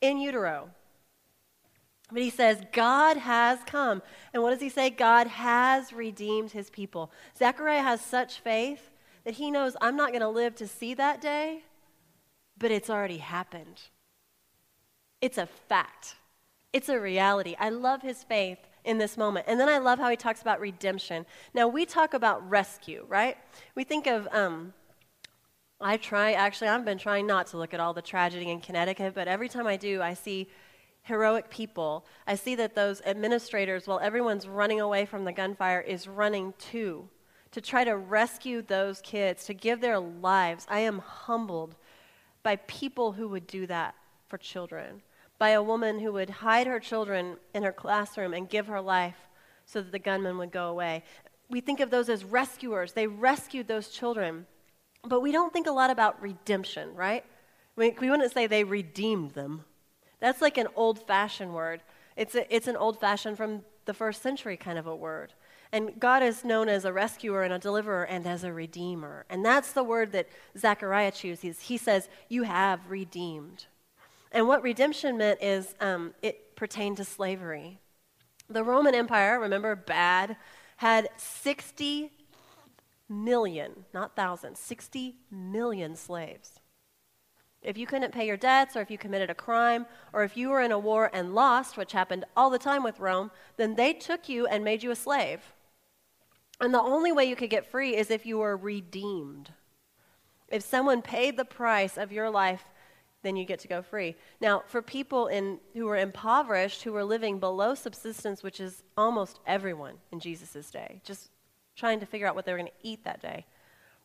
In 0.00 0.18
utero. 0.18 0.70
But 2.10 2.22
he 2.22 2.30
says, 2.30 2.62
God 2.72 3.16
has 3.16 3.60
come. 3.64 4.02
And 4.34 4.42
what 4.42 4.50
does 4.50 4.60
he 4.60 4.68
say? 4.68 4.90
God 4.90 5.28
has 5.28 5.92
redeemed 5.92 6.50
his 6.50 6.68
people. 6.68 7.10
Zechariah 7.38 7.82
has 7.82 8.00
such 8.00 8.40
faith 8.40 8.90
that 9.24 9.34
he 9.34 9.50
knows 9.50 9.76
I'm 9.80 9.96
not 9.96 10.10
going 10.10 10.20
to 10.20 10.28
live 10.28 10.54
to 10.56 10.66
see 10.66 10.94
that 10.94 11.20
day, 11.20 11.62
but 12.58 12.70
it's 12.70 12.90
already 12.90 13.18
happened. 13.18 13.80
It's 15.20 15.38
a 15.38 15.46
fact. 15.46 16.16
It's 16.72 16.88
a 16.88 17.00
reality. 17.00 17.54
I 17.58 17.70
love 17.70 18.02
his 18.02 18.24
faith 18.24 18.58
in 18.84 18.98
this 18.98 19.16
moment. 19.16 19.46
And 19.48 19.58
then 19.58 19.68
I 19.68 19.78
love 19.78 19.98
how 19.98 20.10
he 20.10 20.16
talks 20.16 20.42
about 20.42 20.60
redemption. 20.60 21.26
Now, 21.54 21.68
we 21.68 21.86
talk 21.86 22.14
about 22.14 22.48
rescue, 22.48 23.04
right? 23.08 23.36
We 23.74 23.84
think 23.84 24.06
of, 24.06 24.28
um, 24.32 24.72
I 25.80 25.96
try, 25.96 26.32
actually, 26.32 26.68
I've 26.68 26.84
been 26.84 26.98
trying 26.98 27.26
not 27.26 27.46
to 27.48 27.58
look 27.58 27.74
at 27.74 27.80
all 27.80 27.92
the 27.92 28.02
tragedy 28.02 28.50
in 28.50 28.60
Connecticut, 28.60 29.14
but 29.14 29.28
every 29.28 29.48
time 29.48 29.66
I 29.66 29.76
do, 29.76 30.02
I 30.02 30.14
see 30.14 30.48
heroic 31.02 31.50
people. 31.50 32.06
I 32.26 32.36
see 32.36 32.54
that 32.56 32.74
those 32.74 33.00
administrators, 33.02 33.86
while 33.86 34.00
everyone's 34.00 34.46
running 34.46 34.80
away 34.80 35.04
from 35.04 35.24
the 35.24 35.32
gunfire, 35.32 35.80
is 35.80 36.06
running 36.06 36.54
too 36.58 37.08
to 37.50 37.60
try 37.60 37.84
to 37.84 37.96
rescue 37.96 38.62
those 38.62 39.00
kids, 39.02 39.44
to 39.44 39.54
give 39.54 39.80
their 39.80 39.98
lives. 39.98 40.66
I 40.70 40.80
am 40.80 41.00
humbled 41.00 41.76
by 42.42 42.56
people 42.56 43.12
who 43.12 43.28
would 43.28 43.46
do 43.46 43.66
that 43.66 43.94
for 44.26 44.38
children 44.38 45.02
by 45.42 45.50
a 45.50 45.60
woman 45.60 45.98
who 45.98 46.12
would 46.12 46.30
hide 46.30 46.68
her 46.68 46.78
children 46.78 47.36
in 47.52 47.64
her 47.64 47.72
classroom 47.72 48.32
and 48.32 48.48
give 48.48 48.68
her 48.68 48.80
life 48.80 49.16
so 49.66 49.82
that 49.82 49.90
the 49.90 49.98
gunman 49.98 50.38
would 50.38 50.52
go 50.52 50.68
away. 50.68 51.02
We 51.50 51.60
think 51.60 51.80
of 51.80 51.90
those 51.90 52.08
as 52.08 52.24
rescuers. 52.24 52.92
They 52.92 53.08
rescued 53.08 53.66
those 53.66 53.88
children. 53.88 54.46
But 55.02 55.18
we 55.18 55.32
don't 55.32 55.52
think 55.52 55.66
a 55.66 55.72
lot 55.72 55.90
about 55.90 56.22
redemption, 56.22 56.94
right? 56.94 57.24
We, 57.74 57.90
we 58.00 58.08
wouldn't 58.08 58.32
say 58.32 58.46
they 58.46 58.62
redeemed 58.62 59.32
them. 59.32 59.64
That's 60.20 60.40
like 60.40 60.58
an 60.58 60.68
old 60.76 61.04
fashioned 61.08 61.52
word. 61.52 61.82
It's, 62.16 62.36
a, 62.36 62.54
it's 62.54 62.68
an 62.68 62.76
old 62.76 63.00
fashioned 63.00 63.36
from 63.36 63.62
the 63.84 63.94
first 63.94 64.22
century 64.22 64.56
kind 64.56 64.78
of 64.78 64.86
a 64.86 64.94
word. 64.94 65.32
And 65.72 65.98
God 65.98 66.22
is 66.22 66.44
known 66.44 66.68
as 66.68 66.84
a 66.84 66.92
rescuer 66.92 67.42
and 67.42 67.52
a 67.52 67.58
deliverer 67.58 68.04
and 68.04 68.28
as 68.28 68.44
a 68.44 68.52
redeemer. 68.52 69.24
And 69.28 69.44
that's 69.44 69.72
the 69.72 69.82
word 69.82 70.12
that 70.12 70.28
Zechariah 70.56 71.10
chooses. 71.10 71.62
He 71.62 71.78
says, 71.78 72.08
You 72.28 72.44
have 72.44 72.88
redeemed. 72.88 73.66
And 74.32 74.48
what 74.48 74.62
redemption 74.62 75.18
meant 75.18 75.42
is 75.42 75.74
um, 75.80 76.14
it 76.22 76.56
pertained 76.56 76.96
to 76.96 77.04
slavery. 77.04 77.78
The 78.48 78.64
Roman 78.64 78.94
Empire, 78.94 79.38
remember, 79.38 79.76
bad, 79.76 80.36
had 80.78 81.10
60 81.16 82.10
million, 83.08 83.84
not 83.92 84.16
thousands, 84.16 84.58
60 84.58 85.16
million 85.30 85.94
slaves. 85.94 86.60
If 87.62 87.78
you 87.78 87.86
couldn't 87.86 88.12
pay 88.12 88.26
your 88.26 88.36
debts, 88.36 88.74
or 88.74 88.80
if 88.80 88.90
you 88.90 88.98
committed 88.98 89.30
a 89.30 89.34
crime, 89.34 89.86
or 90.12 90.24
if 90.24 90.36
you 90.36 90.48
were 90.48 90.62
in 90.62 90.72
a 90.72 90.78
war 90.78 91.10
and 91.12 91.34
lost, 91.34 91.76
which 91.76 91.92
happened 91.92 92.24
all 92.36 92.50
the 92.50 92.58
time 92.58 92.82
with 92.82 92.98
Rome, 92.98 93.30
then 93.56 93.76
they 93.76 93.92
took 93.92 94.28
you 94.28 94.46
and 94.46 94.64
made 94.64 94.82
you 94.82 94.90
a 94.90 94.96
slave. 94.96 95.52
And 96.60 96.74
the 96.74 96.82
only 96.82 97.12
way 97.12 97.26
you 97.26 97.36
could 97.36 97.50
get 97.50 97.70
free 97.70 97.94
is 97.94 98.10
if 98.10 98.26
you 98.26 98.38
were 98.38 98.56
redeemed. 98.56 99.52
If 100.48 100.62
someone 100.62 101.02
paid 101.02 101.36
the 101.36 101.44
price 101.44 101.96
of 101.96 102.12
your 102.12 102.30
life 102.30 102.64
then 103.22 103.36
you 103.36 103.44
get 103.44 103.60
to 103.60 103.68
go 103.68 103.82
free. 103.82 104.16
Now, 104.40 104.62
for 104.66 104.82
people 104.82 105.28
in, 105.28 105.58
who 105.74 105.86
were 105.86 105.96
impoverished, 105.96 106.82
who 106.82 106.92
were 106.92 107.04
living 107.04 107.38
below 107.38 107.74
subsistence, 107.74 108.42
which 108.42 108.60
is 108.60 108.82
almost 108.96 109.40
everyone 109.46 109.94
in 110.10 110.20
Jesus' 110.20 110.70
day, 110.70 111.00
just 111.04 111.30
trying 111.76 112.00
to 112.00 112.06
figure 112.06 112.26
out 112.26 112.34
what 112.34 112.44
they 112.44 112.52
were 112.52 112.58
going 112.58 112.70
to 112.70 112.88
eat 112.88 113.04
that 113.04 113.22
day, 113.22 113.46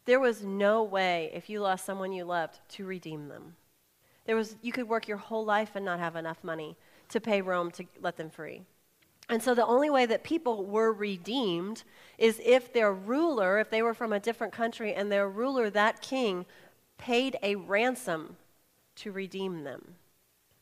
there 0.05 0.19
was 0.19 0.43
no 0.43 0.83
way, 0.83 1.31
if 1.33 1.50
you 1.50 1.59
lost 1.59 1.86
someone 1.86 2.13
you 2.13 2.24
loved, 2.24 2.59
to 2.69 2.86
redeem 2.86 3.27
them. 3.27 3.55
There 4.25 4.36
was, 4.36 4.55
you 4.62 4.71
could 4.71 4.88
work 4.88 5.07
your 5.07 5.17
whole 5.17 5.43
life 5.43 5.71
and 5.75 5.83
not 5.83 6.00
have 6.00 6.15
enough 6.15 6.43
money 6.43 6.77
to 7.09 7.19
pay 7.19 7.41
Rome 7.41 7.71
to 7.71 7.86
let 8.01 8.17
them 8.17 8.29
free. 8.29 8.62
And 9.29 9.43
so 9.43 9.53
the 9.53 9.65
only 9.65 9.89
way 9.89 10.05
that 10.05 10.24
people 10.24 10.65
were 10.65 10.93
redeemed 10.93 11.83
is 12.17 12.41
if 12.45 12.71
their 12.71 12.93
ruler, 12.93 13.59
if 13.59 13.69
they 13.69 13.81
were 13.81 13.93
from 13.93 14.13
a 14.13 14.19
different 14.19 14.53
country, 14.53 14.93
and 14.93 15.12
their 15.12 15.27
ruler, 15.27 15.69
that 15.69 16.01
king, 16.01 16.45
paid 16.97 17.38
a 17.43 17.55
ransom 17.55 18.38
to 18.98 19.12
redeem 19.12 19.63
them 19.63 19.96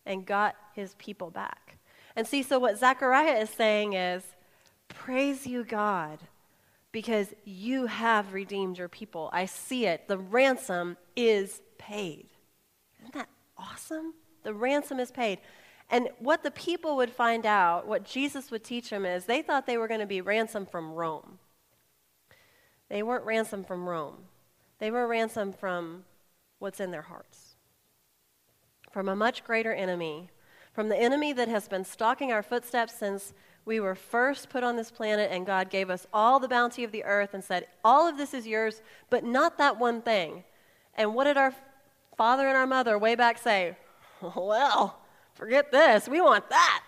and 0.06 0.26
got 0.26 0.56
his 0.74 0.96
people 0.96 1.30
back. 1.30 1.78
And 2.16 2.26
see, 2.26 2.44
so 2.44 2.60
what 2.60 2.78
Zechariah 2.78 3.40
is 3.40 3.50
saying 3.50 3.94
is, 3.94 4.24
Praise 4.88 5.48
you, 5.48 5.64
God, 5.64 6.20
because 6.92 7.34
you 7.44 7.88
have 7.88 8.34
redeemed 8.34 8.78
your 8.78 8.88
people. 8.88 9.30
I 9.34 9.46
see 9.46 9.86
it. 9.86 10.08
The 10.08 10.18
ransom 10.18 10.98
is 11.16 11.62
paid. 11.78 12.28
Isn't 13.00 13.14
that 13.14 13.30
awesome? 13.58 14.14
The 14.44 14.54
ransom 14.54 15.00
is 15.00 15.12
paid. 15.12 15.40
And 15.90 16.10
what 16.20 16.44
the 16.44 16.52
people 16.52 16.96
would 16.96 17.12
find 17.12 17.46
out, 17.46 17.88
what 17.88 18.04
Jesus 18.06 18.50
would 18.50 18.64
teach 18.64 18.90
them, 18.90 19.06
is 19.06 19.26
they 19.26 19.42
thought 19.42 19.68
they 19.68 19.78
were 19.78 19.88
going 19.88 20.00
to 20.00 20.06
be 20.06 20.22
ransomed 20.22 20.70
from 20.70 20.94
Rome. 20.94 21.40
They 22.90 23.04
weren't 23.04 23.26
ransomed 23.26 23.68
from 23.68 23.88
Rome, 23.88 24.26
they 24.80 24.92
were 24.92 25.08
ransomed 25.08 25.56
from 25.56 26.06
what's 26.60 26.80
in 26.80 26.92
their 26.92 27.04
hearts, 27.04 27.45
from 28.96 29.10
a 29.10 29.16
much 29.16 29.44
greater 29.44 29.74
enemy, 29.74 30.30
from 30.72 30.88
the 30.88 30.96
enemy 30.96 31.34
that 31.34 31.50
has 31.50 31.68
been 31.68 31.84
stalking 31.84 32.32
our 32.32 32.42
footsteps 32.42 32.94
since 32.94 33.34
we 33.66 33.78
were 33.78 33.94
first 33.94 34.50
put 34.50 34.64
on 34.64 34.78
this 34.78 34.90
planet 34.90 35.30
and 35.34 35.46
God 35.46 35.70
gave 35.70 35.90
us 35.90 36.08
all 36.14 36.40
the 36.40 36.48
bounty 36.48 36.82
of 36.86 36.94
the 36.94 37.04
earth 37.04 37.34
and 37.34 37.44
said, 37.44 37.68
All 37.84 38.08
of 38.08 38.16
this 38.16 38.34
is 38.34 38.48
yours, 38.48 38.82
but 39.10 39.26
not 39.26 39.58
that 39.58 39.78
one 39.78 40.02
thing. 40.02 40.46
And 40.96 41.14
what 41.14 41.26
did 41.26 41.36
our 41.36 41.54
father 42.16 42.48
and 42.48 42.56
our 42.56 42.66
mother 42.66 42.98
way 42.98 43.16
back 43.16 43.38
say? 43.38 43.76
Well, 44.34 44.98
forget 45.34 45.74
this. 45.74 46.08
We 46.08 46.22
want 46.22 46.50
that. 46.50 46.82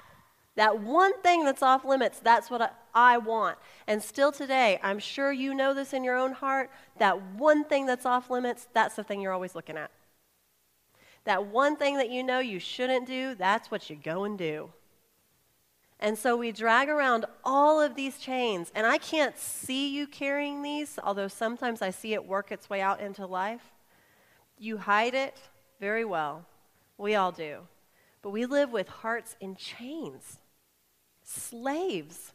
That 0.55 0.79
one 0.79 1.11
thing 1.23 1.43
that's 1.43 1.61
off 1.61 1.83
limits, 1.83 2.21
that's 2.21 2.49
what 2.49 2.61
I, 2.61 2.69
I, 2.95 3.17
want. 3.17 3.57
And 3.85 4.01
still 4.01 4.31
today, 4.31 4.79
I'm 4.81 4.99
sure 4.99 5.33
you 5.33 5.53
know 5.53 5.73
this 5.73 5.91
in 5.91 6.05
your 6.05 6.15
own 6.15 6.31
heart. 6.31 6.71
That 6.99 7.21
one 7.33 7.65
thing 7.65 7.85
that's 7.85 8.05
off 8.05 8.29
limits, 8.29 8.69
that's 8.73 8.95
the 8.95 9.03
thing 9.03 9.19
you're 9.19 9.33
always 9.33 9.55
looking 9.55 9.75
at. 9.75 9.91
That 11.27 11.47
one 11.47 11.75
thing 11.75 11.97
that 11.97 12.09
you 12.09 12.23
know 12.23 12.39
you 12.39 12.57
shouldn't 12.57 13.05
do, 13.05 13.35
that's 13.35 13.69
what 13.69 13.89
you 13.89 13.97
go 13.97 14.23
and 14.23 14.37
do. 14.37 14.69
And 15.99 16.17
so 16.17 16.37
we 16.37 16.53
drag 16.53 16.87
around 16.87 17.25
all 17.43 17.81
of 17.81 17.95
these 17.95 18.17
chains, 18.17 18.71
and 18.73 18.87
I 18.87 18.97
can't 18.97 19.37
see 19.37 19.89
you 19.89 20.07
carrying 20.07 20.61
these, 20.61 20.97
although 21.03 21.27
sometimes 21.27 21.81
I 21.81 21.89
see 21.89 22.13
it 22.13 22.25
work 22.25 22.53
its 22.53 22.69
way 22.69 22.79
out 22.79 23.01
into 23.01 23.25
life. 23.25 23.73
You 24.57 24.77
hide 24.77 25.15
it 25.15 25.37
very 25.81 26.05
well. 26.05 26.45
We 26.97 27.15
all 27.15 27.33
do. 27.33 27.67
But 28.21 28.29
we 28.29 28.45
live 28.45 28.71
with 28.71 28.87
hearts 28.87 29.35
in 29.41 29.57
chains, 29.57 30.37
slaves 31.23 32.31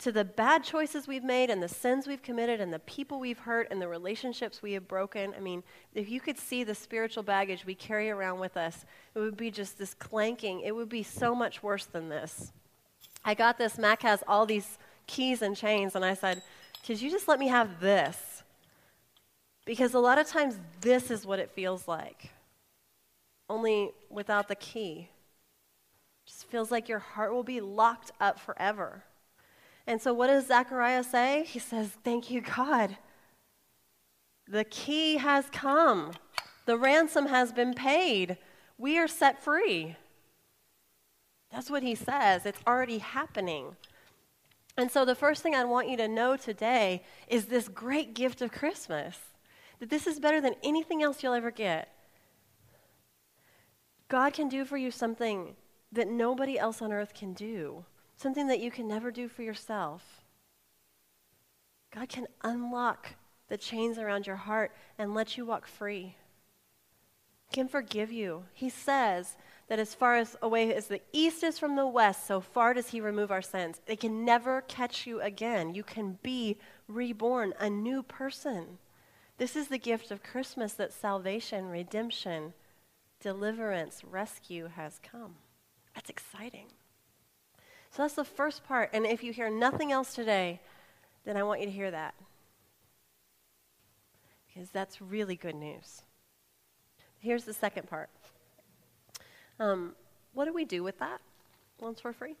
to 0.00 0.10
the 0.10 0.24
bad 0.24 0.64
choices 0.64 1.06
we've 1.06 1.24
made 1.24 1.50
and 1.50 1.62
the 1.62 1.68
sins 1.68 2.06
we've 2.06 2.22
committed 2.22 2.58
and 2.58 2.72
the 2.72 2.78
people 2.80 3.20
we've 3.20 3.40
hurt 3.40 3.68
and 3.70 3.82
the 3.82 3.86
relationships 3.88 4.62
we 4.62 4.72
have 4.72 4.88
broken. 4.88 5.34
I 5.36 5.40
mean, 5.40 5.62
if 5.94 6.08
you 6.08 6.20
could 6.20 6.38
see 6.38 6.64
the 6.64 6.74
spiritual 6.74 7.22
baggage 7.22 7.66
we 7.66 7.74
carry 7.74 8.10
around 8.10 8.40
with 8.40 8.56
us, 8.56 8.86
it 9.14 9.18
would 9.18 9.36
be 9.36 9.50
just 9.50 9.78
this 9.78 9.92
clanking. 9.92 10.60
It 10.60 10.74
would 10.74 10.88
be 10.88 11.02
so 11.02 11.34
much 11.34 11.62
worse 11.62 11.84
than 11.84 12.08
this. 12.08 12.50
I 13.26 13.34
got 13.34 13.58
this. 13.58 13.76
Mac 13.76 14.00
has 14.02 14.24
all 14.26 14.46
these 14.46 14.78
keys 15.06 15.42
and 15.42 15.54
chains, 15.54 15.94
and 15.94 16.04
I 16.04 16.14
said, 16.14 16.42
Could 16.86 17.02
you 17.02 17.10
just 17.10 17.28
let 17.28 17.38
me 17.38 17.48
have 17.48 17.80
this? 17.80 18.42
Because 19.66 19.92
a 19.92 19.98
lot 19.98 20.18
of 20.18 20.26
times 20.26 20.58
this 20.80 21.10
is 21.10 21.26
what 21.26 21.38
it 21.38 21.50
feels 21.50 21.86
like, 21.86 22.30
only 23.50 23.90
without 24.08 24.48
the 24.48 24.54
key. 24.54 25.10
Just 26.24 26.46
feels 26.46 26.70
like 26.70 26.88
your 26.88 27.00
heart 27.00 27.34
will 27.34 27.44
be 27.44 27.60
locked 27.60 28.12
up 28.18 28.40
forever. 28.40 29.04
And 29.86 30.00
so, 30.00 30.12
what 30.12 30.28
does 30.28 30.46
Zechariah 30.46 31.04
say? 31.04 31.44
He 31.44 31.58
says, 31.58 31.90
Thank 32.04 32.30
you, 32.30 32.40
God. 32.40 32.96
The 34.48 34.64
key 34.64 35.18
has 35.18 35.46
come, 35.50 36.12
the 36.66 36.76
ransom 36.76 37.26
has 37.26 37.52
been 37.52 37.74
paid. 37.74 38.36
We 38.78 38.98
are 38.98 39.08
set 39.08 39.42
free. 39.42 39.96
That's 41.52 41.70
what 41.70 41.82
he 41.82 41.94
says. 41.94 42.46
It's 42.46 42.60
already 42.66 42.98
happening. 42.98 43.76
And 44.76 44.90
so, 44.90 45.04
the 45.04 45.14
first 45.14 45.42
thing 45.42 45.54
I 45.54 45.64
want 45.64 45.88
you 45.88 45.96
to 45.98 46.08
know 46.08 46.36
today 46.36 47.02
is 47.28 47.46
this 47.46 47.68
great 47.68 48.14
gift 48.14 48.40
of 48.40 48.52
Christmas 48.52 49.18
that 49.80 49.90
this 49.90 50.06
is 50.06 50.20
better 50.20 50.40
than 50.40 50.54
anything 50.62 51.02
else 51.02 51.22
you'll 51.22 51.34
ever 51.34 51.50
get. 51.50 51.92
God 54.08 54.32
can 54.32 54.48
do 54.48 54.64
for 54.64 54.76
you 54.76 54.90
something 54.90 55.54
that 55.92 56.08
nobody 56.08 56.58
else 56.58 56.82
on 56.82 56.92
earth 56.92 57.14
can 57.14 57.32
do, 57.32 57.84
something 58.20 58.48
that 58.48 58.60
you 58.60 58.70
can 58.70 58.86
never 58.86 59.10
do 59.10 59.28
for 59.28 59.42
yourself. 59.42 60.22
God 61.94 62.08
can 62.08 62.26
unlock 62.42 63.14
the 63.48 63.56
chains 63.56 63.98
around 63.98 64.26
your 64.26 64.36
heart 64.36 64.72
and 64.98 65.14
let 65.14 65.36
you 65.36 65.46
walk 65.46 65.66
free. 65.66 66.16
He 67.48 67.54
can 67.54 67.66
forgive 67.66 68.12
you. 68.12 68.44
He 68.52 68.68
says 68.68 69.36
that 69.68 69.78
as 69.78 69.94
far 69.94 70.16
as 70.16 70.36
away 70.42 70.74
as 70.74 70.86
the 70.86 71.00
east 71.12 71.42
is 71.42 71.58
from 71.58 71.76
the 71.76 71.86
west, 71.86 72.26
so 72.26 72.40
far 72.40 72.74
does 72.74 72.90
he 72.90 73.00
remove 73.00 73.30
our 73.30 73.42
sins. 73.42 73.80
They 73.86 73.96
can 73.96 74.24
never 74.24 74.60
catch 74.62 75.06
you 75.06 75.20
again. 75.22 75.74
You 75.74 75.82
can 75.82 76.18
be 76.22 76.58
reborn, 76.88 77.54
a 77.58 77.70
new 77.70 78.02
person. 78.02 78.78
This 79.38 79.56
is 79.56 79.68
the 79.68 79.78
gift 79.78 80.10
of 80.10 80.22
Christmas 80.22 80.74
that 80.74 80.92
salvation, 80.92 81.68
redemption, 81.68 82.52
deliverance, 83.20 84.04
rescue 84.04 84.68
has 84.76 85.00
come. 85.02 85.36
That's 85.94 86.10
exciting. 86.10 86.66
So 87.90 88.02
that's 88.02 88.14
the 88.14 88.24
first 88.24 88.64
part. 88.64 88.90
And 88.92 89.04
if 89.04 89.22
you 89.22 89.32
hear 89.32 89.50
nothing 89.50 89.90
else 89.90 90.14
today, 90.14 90.60
then 91.24 91.36
I 91.36 91.42
want 91.42 91.60
you 91.60 91.66
to 91.66 91.72
hear 91.72 91.90
that. 91.90 92.14
Because 94.46 94.70
that's 94.70 95.00
really 95.00 95.36
good 95.36 95.54
news. 95.56 96.02
Here's 97.18 97.44
the 97.44 97.52
second 97.52 97.88
part. 97.88 98.08
Um, 99.58 99.94
what 100.32 100.46
do 100.46 100.52
we 100.52 100.64
do 100.64 100.82
with 100.82 100.98
that 101.00 101.20
once 101.80 102.02
we're 102.02 102.12
free? 102.12 102.36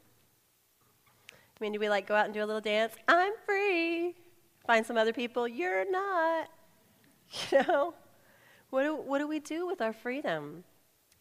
I 1.32 1.64
mean, 1.64 1.72
do 1.72 1.78
we 1.78 1.88
like 1.88 2.06
go 2.06 2.14
out 2.14 2.24
and 2.24 2.32
do 2.32 2.42
a 2.42 2.46
little 2.46 2.60
dance? 2.60 2.94
I'm 3.06 3.32
free. 3.44 4.14
Find 4.66 4.86
some 4.86 4.96
other 4.96 5.12
people. 5.12 5.46
You're 5.46 5.90
not. 5.90 6.48
You 7.52 7.62
know? 7.68 7.94
What 8.70 8.82
do, 8.82 8.96
what 8.96 9.18
do 9.18 9.28
we 9.28 9.38
do 9.38 9.66
with 9.66 9.80
our 9.80 9.92
freedom? 9.92 10.64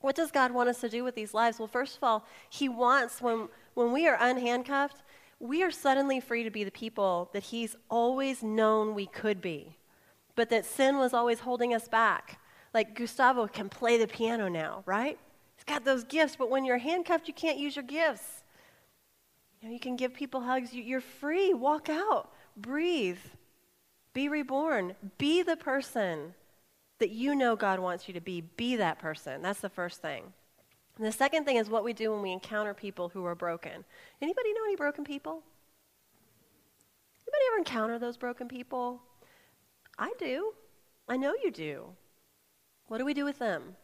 What 0.02 0.16
does 0.16 0.32
God 0.32 0.52
want 0.52 0.70
us 0.70 0.80
to 0.82 0.90
do 0.90 1.04
with 1.04 1.14
these 1.14 1.34
lives? 1.34 1.60
Well, 1.60 1.68
first 1.68 1.98
of 1.98 2.04
all, 2.04 2.26
He 2.50 2.70
wants, 2.70 3.22
when, 3.22 3.50
when 3.80 3.94
we 3.94 4.10
are 4.10 4.18
unhandcuffed, 4.18 5.04
we 5.40 5.64
are 5.64 5.72
suddenly 5.72 6.20
free 6.20 6.44
to 6.44 6.50
be 6.50 6.66
the 6.66 6.72
people 6.72 7.30
that 7.32 7.44
He's 7.44 7.78
always 7.90 8.44
known 8.44 8.94
we 8.94 9.06
could 9.06 9.42
be, 9.42 9.78
but 10.36 10.50
that 10.50 10.66
sin 10.66 10.98
was 10.98 11.14
always 11.14 11.40
holding 11.40 11.74
us 11.74 11.88
back. 11.88 12.42
Like 12.74 12.94
Gustavo 12.94 13.48
can 13.48 13.70
play 13.70 13.98
the 13.98 14.06
piano 14.06 14.50
now, 14.50 14.84
right? 14.86 15.18
He's 15.56 15.64
got 15.64 15.86
those 15.86 16.04
gifts, 16.04 16.36
but 16.36 16.50
when 16.50 16.66
you're 16.66 16.78
handcuffed, 16.78 17.30
you 17.30 17.34
can't 17.34 17.58
use 17.58 17.78
your 17.78 17.84
gifts. 17.84 18.44
You, 19.62 19.70
know, 19.70 19.74
you 19.74 19.80
can 19.80 19.96
give 19.96 20.14
people 20.14 20.42
hugs. 20.42 20.74
You're 20.74 21.00
free. 21.00 21.54
Walk 21.54 21.88
out. 21.88 22.34
Breathe. 22.58 23.18
Be 24.14 24.28
reborn. 24.28 24.94
Be 25.18 25.42
the 25.42 25.56
person 25.56 26.34
that 27.00 27.12
you 27.12 27.34
know 27.34 27.56
God 27.56 27.80
wants 27.80 28.10
you 28.10 28.14
to 28.14 28.22
be. 28.22 28.42
Be 28.42 28.76
that 28.76 29.00
person. 29.00 29.42
That's 29.42 29.62
the 29.62 29.70
first 29.70 30.02
thing. 30.02 30.34
And 31.00 31.08
the 31.08 31.13
second 31.13 31.46
thing 31.46 31.56
is 31.56 31.70
what 31.70 31.86
we 31.86 31.94
do 31.94 32.12
when 32.12 32.22
we 32.22 32.34
encounter 32.34 32.74
people 32.74 33.08
who 33.08 33.24
are 33.24 33.34
broken. 33.34 33.86
Anybody 34.22 34.51
know 34.51 34.65
any 34.65 34.75
broken 34.75 35.06
people? 35.06 35.44
Anybody 37.25 37.44
ever 37.48 37.58
encounter 37.60 37.98
those 37.98 38.18
broken 38.18 38.50
people? 38.50 39.01
I 39.98 40.12
do. 40.20 40.53
I 41.08 41.15
know 41.15 41.34
you 41.41 41.51
do. 41.51 41.86
What 42.88 42.98
do 42.98 43.06
we 43.06 43.13
do 43.13 43.24
with 43.24 43.39
them? 43.39 43.77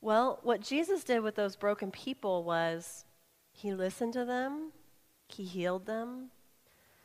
Well, 0.00 0.38
what 0.44 0.60
Jesus 0.62 1.02
did 1.02 1.20
with 1.20 1.34
those 1.34 1.56
broken 1.56 1.90
people 1.90 2.44
was 2.44 3.04
he 3.52 3.74
listened 3.74 4.12
to 4.12 4.24
them, 4.24 4.70
he 5.26 5.42
healed 5.42 5.86
them, 5.86 6.30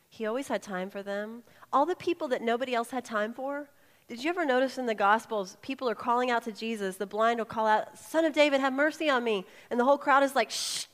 he 0.07 0.27
always 0.27 0.49
had 0.49 0.61
time 0.61 0.91
for 0.91 1.01
them. 1.01 1.43
All 1.73 1.85
the 1.85 1.95
people 1.95 2.27
that 2.27 2.43
nobody 2.43 2.75
else 2.75 2.91
had 2.91 3.03
time 3.03 3.33
for, 3.33 3.69
did 4.07 4.23
you 4.23 4.29
ever 4.29 4.45
notice 4.45 4.77
in 4.77 4.85
the 4.85 4.93
Gospels, 4.93 5.57
people 5.61 5.89
are 5.89 5.95
calling 5.95 6.29
out 6.29 6.43
to 6.43 6.51
Jesus? 6.51 6.97
The 6.97 7.07
blind 7.07 7.39
will 7.39 7.45
call 7.45 7.65
out, 7.65 7.97
Son 7.97 8.23
of 8.23 8.33
David, 8.33 8.61
have 8.61 8.73
mercy 8.73 9.09
on 9.09 9.23
me. 9.23 9.45
And 9.71 9.79
the 9.79 9.85
whole 9.85 9.97
crowd 9.97 10.21
is 10.21 10.35
like, 10.35 10.51
shh, 10.51 10.85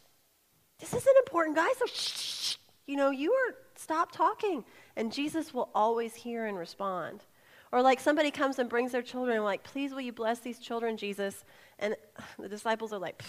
this 0.79 0.93
isn't 0.93 1.17
important, 1.17 1.57
guys. 1.57 1.77
So 1.77 1.85
shh. 1.87 2.57
You 2.87 2.95
know, 2.95 3.11
you 3.11 3.31
are, 3.33 3.55
stop 3.75 4.11
talking. 4.11 4.63
And 4.95 5.11
Jesus 5.11 5.53
will 5.53 5.69
always 5.75 6.15
hear 6.15 6.45
and 6.45 6.57
respond. 6.57 7.25
Or 7.71 7.81
like 7.81 7.99
somebody 7.99 8.31
comes 8.31 8.59
and 8.59 8.69
brings 8.69 8.93
their 8.93 9.01
children 9.01 9.37
and 9.37 9.45
like, 9.45 9.63
please 9.63 9.91
will 9.91 10.01
you 10.01 10.13
bless 10.13 10.39
these 10.39 10.59
children, 10.59 10.95
Jesus? 10.95 11.43
And 11.79 11.95
the 12.39 12.49
disciples 12.49 12.93
are 12.93 12.99
like, 12.99 13.21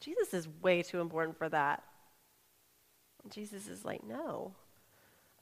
Jesus 0.00 0.34
is 0.34 0.48
way 0.60 0.82
too 0.82 1.00
important 1.00 1.38
for 1.38 1.48
that. 1.48 1.82
And 3.22 3.32
Jesus 3.32 3.66
is 3.68 3.84
like, 3.84 4.04
no. 4.04 4.52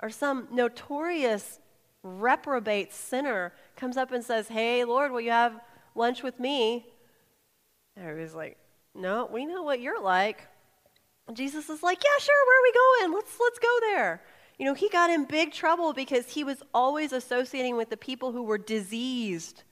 Or 0.01 0.11
some 0.11 0.47
notorious 0.53 1.59
reprobate 2.02 2.92
sinner 2.92 3.52
comes 3.76 3.97
up 3.97 4.12
and 4.12 4.25
says, 4.25 4.49
hey, 4.49 4.85
Lord, 4.85 5.12
will 5.12 5.21
you 5.21 5.30
have 5.30 5.61
lunch 5.95 6.23
with 6.23 6.38
me? 6.38 6.87
And 7.97 8.07
everybody's 8.07 8.35
like, 8.35 8.57
no, 8.95 9.28
we 9.30 9.47
know 9.47 9.62
what 9.62 9.80
you're 9.80 10.00
like. 10.00 10.47
Jesus 11.33 11.69
is 11.71 11.83
like, 11.83 11.99
yeah, 12.02 12.19
sure, 12.19 12.35
where 12.47 12.59
are 12.59 12.62
we 12.62 13.09
going? 13.09 13.14
Let's, 13.14 13.37
let's 13.40 13.59
go 13.59 13.78
there. 13.92 14.23
You 14.59 14.66
know, 14.66 14.75
he 14.75 14.88
got 14.88 15.11
in 15.11 15.25
big 15.25 15.52
trouble 15.52 15.92
because 15.92 16.28
he 16.28 16.45
was 16.45 16.62
always 16.75 17.12
associating 17.12 17.76
with 17.76 17.88
the 17.88 17.97
people 17.97 18.33
who 18.33 18.42
were 18.42 18.59
diseased, 18.59 19.62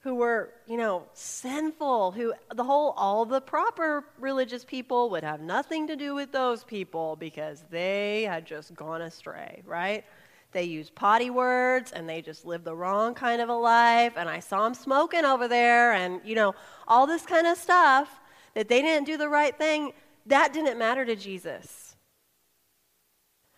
who 0.00 0.14
were, 0.14 0.54
you 0.66 0.76
know, 0.76 1.06
sinful, 1.12 2.12
who 2.12 2.32
the 2.54 2.64
whole, 2.64 2.90
all 2.96 3.24
the 3.24 3.40
proper 3.40 4.04
religious 4.18 4.64
people 4.64 5.10
would 5.10 5.24
have 5.24 5.40
nothing 5.40 5.86
to 5.88 5.96
do 5.96 6.14
with 6.14 6.32
those 6.32 6.64
people 6.64 7.16
because 7.16 7.64
they 7.70 8.22
had 8.22 8.46
just 8.46 8.74
gone 8.74 9.02
astray, 9.02 9.62
right? 9.66 10.04
They 10.52 10.64
use 10.64 10.90
potty 10.90 11.30
words 11.30 11.92
and 11.92 12.08
they 12.08 12.22
just 12.22 12.44
live 12.44 12.64
the 12.64 12.74
wrong 12.74 13.14
kind 13.14 13.40
of 13.40 13.48
a 13.48 13.54
life. 13.54 14.14
And 14.16 14.28
I 14.28 14.40
saw 14.40 14.64
them 14.64 14.74
smoking 14.74 15.24
over 15.24 15.48
there 15.48 15.92
and, 15.92 16.20
you 16.24 16.34
know, 16.34 16.54
all 16.86 17.06
this 17.06 17.24
kind 17.24 17.46
of 17.46 17.56
stuff 17.56 18.20
that 18.54 18.68
they 18.68 18.82
didn't 18.82 19.06
do 19.06 19.16
the 19.16 19.28
right 19.28 19.56
thing. 19.56 19.92
That 20.26 20.52
didn't 20.52 20.78
matter 20.78 21.04
to 21.04 21.16
Jesus. 21.16 21.96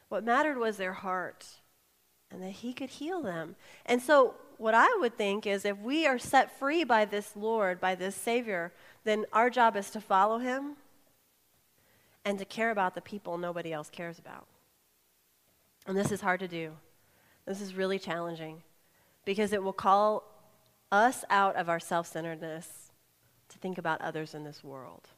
What 0.09 0.25
mattered 0.25 0.59
was 0.59 0.77
their 0.77 0.93
heart 0.93 1.45
and 2.31 2.43
that 2.43 2.51
he 2.51 2.73
could 2.73 2.91
heal 2.91 3.23
them. 3.23 3.57
And 3.87 4.01
so, 4.01 4.35
what 4.57 4.75
I 4.75 4.87
would 5.01 5.17
think 5.17 5.47
is 5.47 5.65
if 5.65 5.79
we 5.79 6.07
are 6.07 6.19
set 6.19 6.57
free 6.59 6.85
by 6.85 7.05
this 7.05 7.35
Lord, 7.35 7.81
by 7.81 7.97
this 7.97 8.15
Savior, 8.15 8.73
then 9.03 9.27
our 9.33 9.51
job 9.51 9.77
is 9.77 9.91
to 9.91 10.01
follow 10.01 10.39
him 10.39 10.77
and 12.25 12.39
to 12.39 12.45
care 12.45 12.71
about 12.71 12.95
the 12.95 13.01
people 13.01 13.37
nobody 13.37 13.73
else 13.73 13.91
cares 13.91 14.19
about. 14.19 14.47
And 15.87 15.97
this 15.97 16.13
is 16.13 16.21
hard 16.21 16.41
to 16.41 16.49
do. 16.49 16.73
This 17.47 17.61
is 17.61 17.75
really 17.75 17.99
challenging 17.99 18.63
because 19.25 19.53
it 19.53 19.63
will 19.63 19.73
call 19.73 20.25
us 20.91 21.25
out 21.29 21.57
of 21.57 21.69
our 21.69 21.81
self 21.81 22.07
centeredness 22.07 22.91
to 23.49 23.59
think 23.59 23.79
about 23.79 24.01
others 24.01 24.35
in 24.35 24.45
this 24.45 24.65
world, 24.65 25.09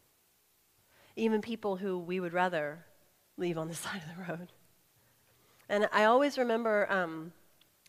even 1.14 1.40
people 1.40 1.76
who 1.76 1.98
we 1.98 2.18
would 2.18 2.32
rather 2.32 2.84
leave 3.36 3.58
on 3.58 3.68
the 3.68 3.74
side 3.86 4.02
of 4.02 4.16
the 4.16 4.32
road. 4.32 4.52
And 5.68 5.88
I 5.92 6.04
always 6.04 6.38
remember 6.38 6.90
um, 6.90 7.32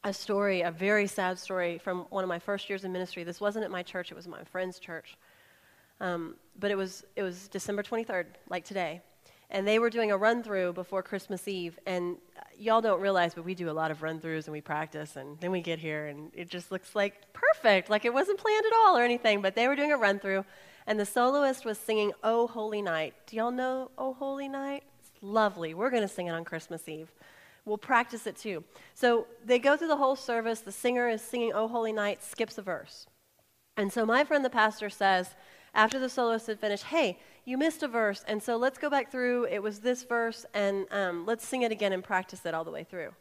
a 0.03 0.13
story, 0.13 0.61
a 0.61 0.71
very 0.71 1.07
sad 1.07 1.37
story 1.37 1.77
from 1.77 2.05
one 2.09 2.23
of 2.23 2.27
my 2.27 2.39
first 2.39 2.69
years 2.69 2.83
in 2.83 2.91
ministry. 2.91 3.23
This 3.23 3.39
wasn't 3.41 3.65
at 3.65 3.71
my 3.71 3.83
church, 3.83 4.11
it 4.11 4.15
was 4.15 4.27
my 4.27 4.43
friend's 4.43 4.79
church. 4.79 5.17
Um, 5.99 6.35
but 6.59 6.69
it 6.69 6.75
was, 6.75 7.03
it 7.15 7.23
was 7.23 7.47
December 7.47 7.81
23rd, 7.81 8.25
like 8.49 8.63
today. 8.63 9.01
And 9.49 9.67
they 9.67 9.79
were 9.79 9.89
doing 9.89 10.11
a 10.11 10.17
run 10.17 10.43
through 10.43 10.73
before 10.73 11.01
Christmas 11.01 11.47
Eve. 11.47 11.79
And 11.85 12.17
y'all 12.57 12.81
don't 12.81 13.01
realize, 13.01 13.33
but 13.33 13.45
we 13.45 13.55
do 13.55 13.69
a 13.69 13.71
lot 13.71 13.91
of 13.91 14.01
run 14.01 14.19
throughs 14.19 14.45
and 14.45 14.53
we 14.53 14.61
practice. 14.61 15.15
And 15.15 15.39
then 15.39 15.51
we 15.51 15.61
get 15.61 15.79
here 15.79 16.07
and 16.07 16.31
it 16.33 16.49
just 16.49 16.71
looks 16.71 16.95
like 16.95 17.33
perfect, 17.33 17.89
like 17.89 18.05
it 18.05 18.13
wasn't 18.13 18.39
planned 18.39 18.65
at 18.65 18.73
all 18.73 18.97
or 18.97 19.03
anything. 19.03 19.41
But 19.41 19.55
they 19.55 19.67
were 19.67 19.75
doing 19.75 19.91
a 19.91 19.97
run 19.97 20.19
through. 20.19 20.45
And 20.85 20.99
the 20.99 21.05
soloist 21.05 21.65
was 21.65 21.77
singing 21.77 22.13
Oh 22.23 22.47
Holy 22.47 22.81
Night. 22.81 23.13
Do 23.25 23.35
y'all 23.35 23.51
know 23.51 23.91
Oh 23.97 24.13
Holy 24.13 24.47
Night? 24.47 24.83
It's 24.99 25.11
lovely. 25.21 25.73
We're 25.73 25.89
going 25.89 26.01
to 26.01 26.07
sing 26.07 26.27
it 26.27 26.31
on 26.31 26.45
Christmas 26.45 26.87
Eve. 26.87 27.11
We'll 27.65 27.77
practice 27.77 28.25
it 28.25 28.37
too. 28.37 28.63
So 28.93 29.27
they 29.43 29.59
go 29.59 29.75
through 29.75 29.89
the 29.89 29.97
whole 29.97 30.15
service. 30.15 30.61
The 30.61 30.71
singer 30.71 31.09
is 31.09 31.21
singing 31.21 31.51
Oh 31.53 31.67
Holy 31.67 31.91
Night, 31.91 32.23
skips 32.23 32.57
a 32.57 32.61
verse. 32.61 33.07
And 33.75 33.91
so 33.91 34.05
my 34.05 34.23
friend, 34.23 34.43
the 34.45 34.49
pastor, 34.49 34.89
says, 34.89 35.35
after 35.73 35.99
the 35.99 36.09
soloist 36.09 36.47
had 36.47 36.59
finished, 36.59 36.85
hey, 36.85 37.19
you 37.47 37.57
missed 37.57 37.81
a 37.81 37.87
verse, 37.87 38.25
and 38.27 38.43
so 38.43 38.57
let's 38.57 38.77
go 38.77 38.89
back 38.89 39.09
through. 39.09 39.45
It 39.45 39.63
was 39.63 39.79
this 39.79 40.03
verse, 40.03 40.45
and 40.53 40.85
um, 40.91 41.25
let's 41.25 41.47
sing 41.47 41.61
it 41.61 41.71
again 41.71 41.93
and 41.93 42.03
practice 42.03 42.45
it 42.45 42.53
all 42.53 42.65
the 42.65 42.71
way 42.71 42.83
through. 42.83 43.13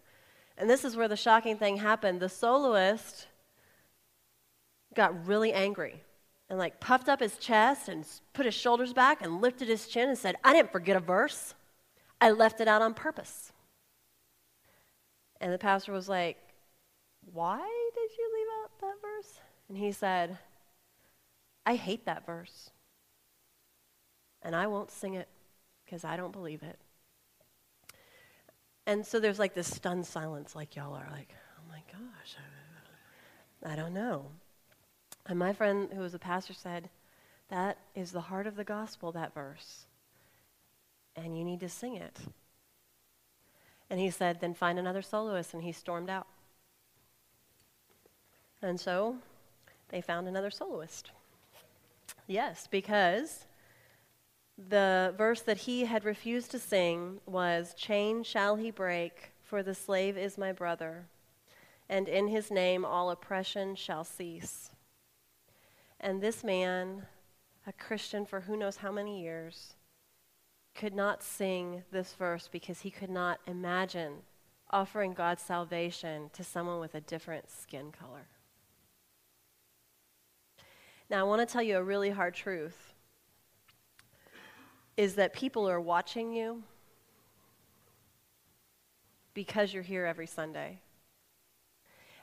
And 0.59 0.69
this 0.69 0.85
is 0.85 0.97
where 0.97 1.07
the 1.07 1.17
shocking 1.17 1.57
thing 1.57 1.77
happened. 1.77 2.19
The 2.19 2.29
soloist 2.29 3.29
got 4.97 5.29
really 5.29 5.53
angry 5.53 6.03
and 6.51 6.59
like 6.59 6.81
puffed 6.81 7.09
up 7.09 7.21
his 7.21 7.37
chest 7.37 7.89
and 7.89 8.05
put 8.33 8.47
his 8.47 8.55
shoulders 8.55 8.93
back 8.93 9.23
and 9.23 9.41
lifted 9.41 9.69
his 9.69 9.87
chin 9.87 10.09
and 10.09 10.19
said, 10.19 10.35
I 10.43 10.53
didn't 10.53 10.73
forget 10.73 10.97
a 10.97 11.01
verse. 11.01 11.55
I 12.21 12.31
left 12.31 12.61
it 12.61 12.67
out 12.67 12.83
on 12.83 12.95
purpose. 12.95 13.53
And 15.41 15.53
the 15.53 15.59
pastor 15.59 15.93
was 15.93 16.09
like, 16.09 16.37
Why 17.33 17.59
did 17.95 18.11
you 18.19 18.31
leave 18.35 18.47
out 18.65 18.81
that 18.81 19.01
verse? 19.01 19.39
And 19.69 19.79
he 19.79 19.93
said, 19.93 20.37
I 21.65 21.77
hate 21.77 22.07
that 22.07 22.27
verse. 22.27 22.71
And 24.47 24.55
I 24.55 24.69
won't 24.69 24.93
sing 24.93 25.15
it 25.15 25.27
because 25.85 26.05
I 26.05 26.17
don't 26.17 26.31
believe 26.31 26.63
it. 26.63 26.79
And 28.87 29.05
so 29.05 29.19
there's 29.19 29.41
like 29.41 29.55
this 29.55 29.67
stunned 29.67 30.07
silence, 30.07 30.55
like 30.55 30.77
y'all 30.77 30.95
are 30.95 31.09
like, 31.11 31.35
oh 31.59 31.69
my 31.69 31.81
gosh, 31.91 32.37
I, 33.65 33.75
don't 33.75 33.93
know. 33.93 34.27
And 35.27 35.37
my 35.37 35.53
friend, 35.53 35.89
who 35.93 36.01
was 36.01 36.15
a 36.15 36.21
pastor, 36.21 36.55
said, 36.55 36.89
That 37.49 37.79
is 37.97 38.13
the 38.13 38.21
heart 38.21 38.47
of 38.47 38.55
the 38.55 38.63
gospel, 38.63 39.11
that 39.11 39.35
verse. 39.35 39.87
And 41.17 41.37
you 41.37 41.45
need 41.45 41.59
to 41.59 41.69
sing 41.69 41.97
it. 41.97 42.21
And 43.91 43.99
he 43.99 44.11
said, 44.11 44.41
Then 44.41 44.55
find 44.55 44.79
another 44.79 45.03
soloist. 45.03 45.55
And 45.55 45.65
he 45.65 45.73
stormed 45.73 46.09
out. 46.09 46.29
And 48.63 48.79
so 48.79 49.17
they 49.89 50.01
found 50.01 50.29
another 50.29 50.53
soloist. 50.53 51.11
Yes, 52.29 52.69
because 52.71 53.47
the 54.59 55.15
verse 55.17 55.43
that 55.43 55.59
he 55.59 55.85
had 55.85 56.05
refused 56.05 56.51
to 56.53 56.59
sing 56.59 57.21
was 57.27 57.75
Chain 57.75 58.23
shall 58.23 58.57
he 58.57 58.71
break, 58.71 59.33
for 59.43 59.63
the 59.63 59.75
slave 59.75 60.17
is 60.17 60.39
my 60.39 60.53
brother, 60.53 61.07
and 61.89 62.09
in 62.09 62.29
his 62.29 62.51
name 62.51 62.85
all 62.85 63.11
oppression 63.11 63.75
shall 63.75 64.03
cease. 64.03 64.71
And 66.01 66.21
this 66.21 66.43
man, 66.43 67.07
a 67.67 67.73
Christian 67.73 68.25
for 68.25 68.41
who 68.41 68.57
knows 68.57 68.77
how 68.77 68.91
many 68.91 69.21
years, 69.23 69.75
could 70.75 70.95
not 70.95 71.23
sing 71.23 71.83
this 71.91 72.15
verse 72.15 72.49
because 72.51 72.81
he 72.81 72.91
could 72.91 73.11
not 73.11 73.41
imagine 73.47 74.13
offering 74.71 75.15
God's 75.15 75.43
salvation 75.43 76.31
to 76.33 76.43
someone 76.43 76.81
with 76.81 76.95
a 76.95 77.01
different 77.01 77.51
skin 77.51 77.93
color. 77.93 78.27
Now, 81.09 81.21
I 81.21 81.23
want 81.23 81.47
to 81.47 81.51
tell 81.51 81.63
you 81.63 81.77
a 81.77 81.83
really 81.83 82.11
hard 82.11 82.35
truth 82.35 82.86
is 84.97 85.15
that 85.15 85.33
people 85.33 85.69
are 85.69 85.81
watching 85.81 86.33
you 86.33 86.63
because 89.35 89.73
you're 89.73 89.83
here 89.83 90.07
every 90.07 90.27
Sunday. 90.27 90.81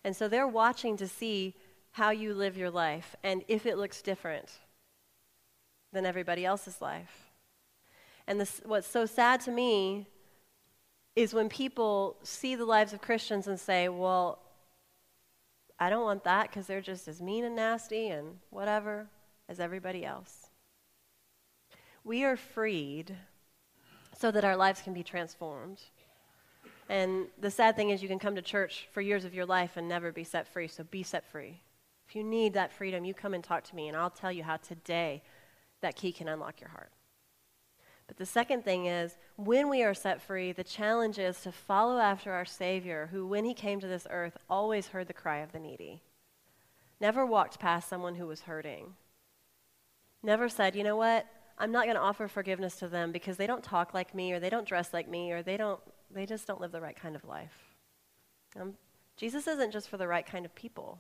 And 0.04 0.16
so 0.16 0.28
they're 0.28 0.48
watching 0.48 0.98
to 0.98 1.08
see 1.08 1.56
how 1.92 2.10
you 2.10 2.34
live 2.34 2.58
your 2.58 2.72
life 2.72 3.16
and 3.24 3.44
if 3.48 3.66
it 3.66 3.78
looks 3.78 4.02
different 4.02 4.52
than 5.92 6.06
everybody 6.06 6.44
else's 6.44 6.82
life. 6.82 7.30
And 8.28 8.40
this, 8.40 8.62
what's 8.66 8.88
so 8.88 9.06
sad 9.06 9.42
to 9.42 9.52
me 9.52 10.08
is 11.16 11.34
when 11.34 11.50
people 11.50 12.18
see 12.24 12.56
the 12.56 12.66
lives 12.66 12.94
of 12.94 13.02
Christians 13.02 13.48
and 13.48 13.60
say, 13.60 13.90
well, 13.90 14.40
I 15.80 15.90
don't 15.90 16.04
want 16.04 16.24
that 16.24 16.50
because 16.50 16.66
they're 16.66 16.82
just 16.82 17.08
as 17.08 17.22
mean 17.22 17.44
and 17.44 17.56
nasty 17.56 18.08
and 18.08 18.40
whatever 18.50 19.08
as 19.48 19.60
everybody 19.60 20.04
else. 20.06 20.43
We 22.04 22.24
are 22.24 22.36
freed 22.36 23.16
so 24.18 24.32
that 24.32 24.44
our 24.44 24.58
lives 24.58 24.82
can 24.82 24.94
be 24.94 25.04
transformed. 25.04 25.82
And 26.90 27.28
the 27.40 27.50
sad 27.50 27.76
thing 27.76 27.92
is, 27.92 28.02
you 28.02 28.10
can 28.10 28.20
come 28.20 28.36
to 28.36 28.42
church 28.42 28.88
for 28.92 29.02
years 29.02 29.26
of 29.26 29.34
your 29.34 29.46
life 29.46 29.78
and 29.78 29.88
never 29.88 30.12
be 30.12 30.24
set 30.24 30.48
free, 30.48 30.68
so 30.68 30.84
be 30.84 31.04
set 31.04 31.26
free. 31.32 31.62
If 32.08 32.16
you 32.16 32.24
need 32.24 32.54
that 32.54 32.74
freedom, 32.74 33.06
you 33.06 33.14
come 33.14 33.34
and 33.34 33.44
talk 33.44 33.64
to 33.66 33.76
me, 33.76 33.88
and 33.88 33.96
I'll 33.96 34.10
tell 34.10 34.32
you 34.32 34.44
how 34.44 34.58
today 34.58 35.24
that 35.82 35.96
key 35.96 36.12
can 36.12 36.28
unlock 36.28 36.60
your 36.60 36.70
heart. 36.70 36.92
But 38.08 38.18
the 38.18 38.26
second 38.26 38.66
thing 38.66 38.86
is, 38.86 39.18
when 39.38 39.70
we 39.70 39.82
are 39.82 39.94
set 39.94 40.22
free, 40.22 40.52
the 40.52 40.64
challenge 40.64 41.18
is 41.18 41.40
to 41.42 41.52
follow 41.54 42.00
after 42.00 42.34
our 42.34 42.46
Savior, 42.46 43.10
who, 43.12 43.26
when 43.26 43.46
he 43.46 43.54
came 43.54 43.80
to 43.80 43.88
this 43.88 44.06
earth, 44.10 44.38
always 44.50 44.88
heard 44.88 45.08
the 45.08 45.14
cry 45.14 45.38
of 45.38 45.54
the 45.54 45.60
needy. 45.60 46.02
Never 47.00 47.26
walked 47.26 47.60
past 47.60 47.88
someone 47.88 48.16
who 48.16 48.28
was 48.28 48.42
hurting. 48.42 48.94
Never 50.22 50.50
said, 50.50 50.76
you 50.76 50.84
know 50.84 50.98
what, 50.98 51.26
I'm 51.58 51.72
not 51.72 51.86
going 51.86 51.96
to 51.96 52.02
offer 52.02 52.28
forgiveness 52.28 52.76
to 52.78 52.88
them 52.88 53.12
because 53.12 53.38
they 53.38 53.48
don't 53.48 53.64
talk 53.64 53.94
like 53.94 54.16
me, 54.16 54.34
or 54.34 54.40
they 54.40 54.50
don't 54.50 54.68
dress 54.68 54.94
like 54.94 55.08
me, 55.08 55.32
or 55.32 55.44
they, 55.44 55.58
don't, 55.58 55.80
they 56.12 56.26
just 56.26 56.48
don't 56.48 56.60
live 56.60 56.72
the 56.72 56.82
right 56.82 56.96
kind 56.96 57.16
of 57.16 57.24
life. 57.26 57.76
Um, 58.60 58.74
Jesus 59.18 59.48
isn't 59.48 59.72
just 59.72 59.90
for 59.90 59.98
the 59.98 60.08
right 60.08 60.26
kind 60.26 60.46
of 60.46 60.56
people. 60.56 61.00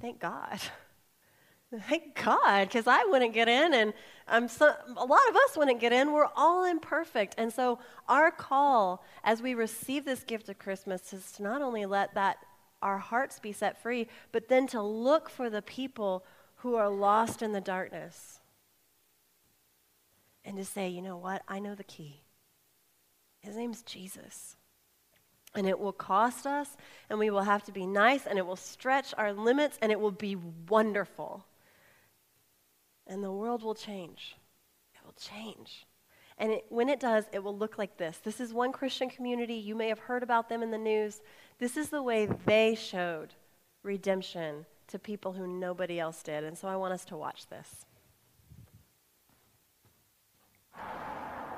Thank 0.00 0.18
God. 0.18 0.60
Thank 1.88 2.22
God, 2.22 2.68
because 2.68 2.86
I 2.86 3.04
wouldn't 3.04 3.32
get 3.32 3.48
in, 3.48 3.72
and 3.72 3.94
um, 4.28 4.46
so, 4.46 4.74
a 4.94 5.04
lot 5.04 5.28
of 5.30 5.36
us 5.36 5.56
wouldn't 5.56 5.80
get 5.80 5.92
in. 5.92 6.12
We're 6.12 6.28
all 6.36 6.64
imperfect. 6.64 7.34
And 7.38 7.50
so, 7.50 7.78
our 8.08 8.30
call 8.30 9.02
as 9.24 9.40
we 9.40 9.54
receive 9.54 10.04
this 10.04 10.22
gift 10.22 10.50
of 10.50 10.58
Christmas 10.58 11.14
is 11.14 11.32
to 11.32 11.42
not 11.42 11.62
only 11.62 11.86
let 11.86 12.14
that 12.14 12.36
our 12.82 12.98
hearts 12.98 13.38
be 13.38 13.52
set 13.52 13.80
free, 13.80 14.06
but 14.32 14.48
then 14.48 14.66
to 14.66 14.82
look 14.82 15.30
for 15.30 15.48
the 15.48 15.62
people 15.62 16.26
who 16.56 16.74
are 16.74 16.90
lost 16.90 17.40
in 17.40 17.52
the 17.52 17.60
darkness. 17.60 18.40
And 20.44 20.56
to 20.56 20.64
say, 20.64 20.88
you 20.88 21.02
know 21.02 21.16
what? 21.16 21.42
I 21.46 21.58
know 21.58 21.74
the 21.74 21.84
key. 21.84 22.22
His 23.40 23.56
name's 23.56 23.82
Jesus. 23.82 24.56
And 25.54 25.66
it 25.68 25.78
will 25.78 25.92
cost 25.92 26.46
us, 26.46 26.76
and 27.10 27.18
we 27.18 27.30
will 27.30 27.42
have 27.42 27.62
to 27.64 27.72
be 27.72 27.86
nice, 27.86 28.26
and 28.26 28.38
it 28.38 28.46
will 28.46 28.56
stretch 28.56 29.12
our 29.18 29.32
limits, 29.32 29.78
and 29.82 29.92
it 29.92 30.00
will 30.00 30.10
be 30.10 30.36
wonderful 30.68 31.44
and 33.06 33.22
the 33.22 33.32
world 33.32 33.62
will 33.62 33.74
change. 33.74 34.36
It 34.94 35.04
will 35.04 35.14
change. 35.14 35.86
And 36.38 36.52
it, 36.52 36.64
when 36.68 36.88
it 36.88 37.00
does, 37.00 37.24
it 37.32 37.42
will 37.42 37.56
look 37.56 37.78
like 37.78 37.96
this. 37.96 38.18
This 38.18 38.40
is 38.40 38.52
one 38.52 38.72
Christian 38.72 39.08
community. 39.10 39.54
You 39.54 39.74
may 39.74 39.88
have 39.88 39.98
heard 39.98 40.22
about 40.22 40.48
them 40.48 40.62
in 40.62 40.70
the 40.70 40.78
news. 40.78 41.20
This 41.58 41.76
is 41.76 41.90
the 41.90 42.02
way 42.02 42.26
they 42.46 42.74
showed 42.74 43.34
redemption 43.82 44.66
to 44.88 44.98
people 44.98 45.32
who 45.32 45.46
nobody 45.46 46.00
else 46.00 46.22
did. 46.22 46.44
And 46.44 46.56
so 46.56 46.68
I 46.68 46.76
want 46.76 46.94
us 46.94 47.04
to 47.06 47.16
watch 47.16 47.46
this. 47.48 47.86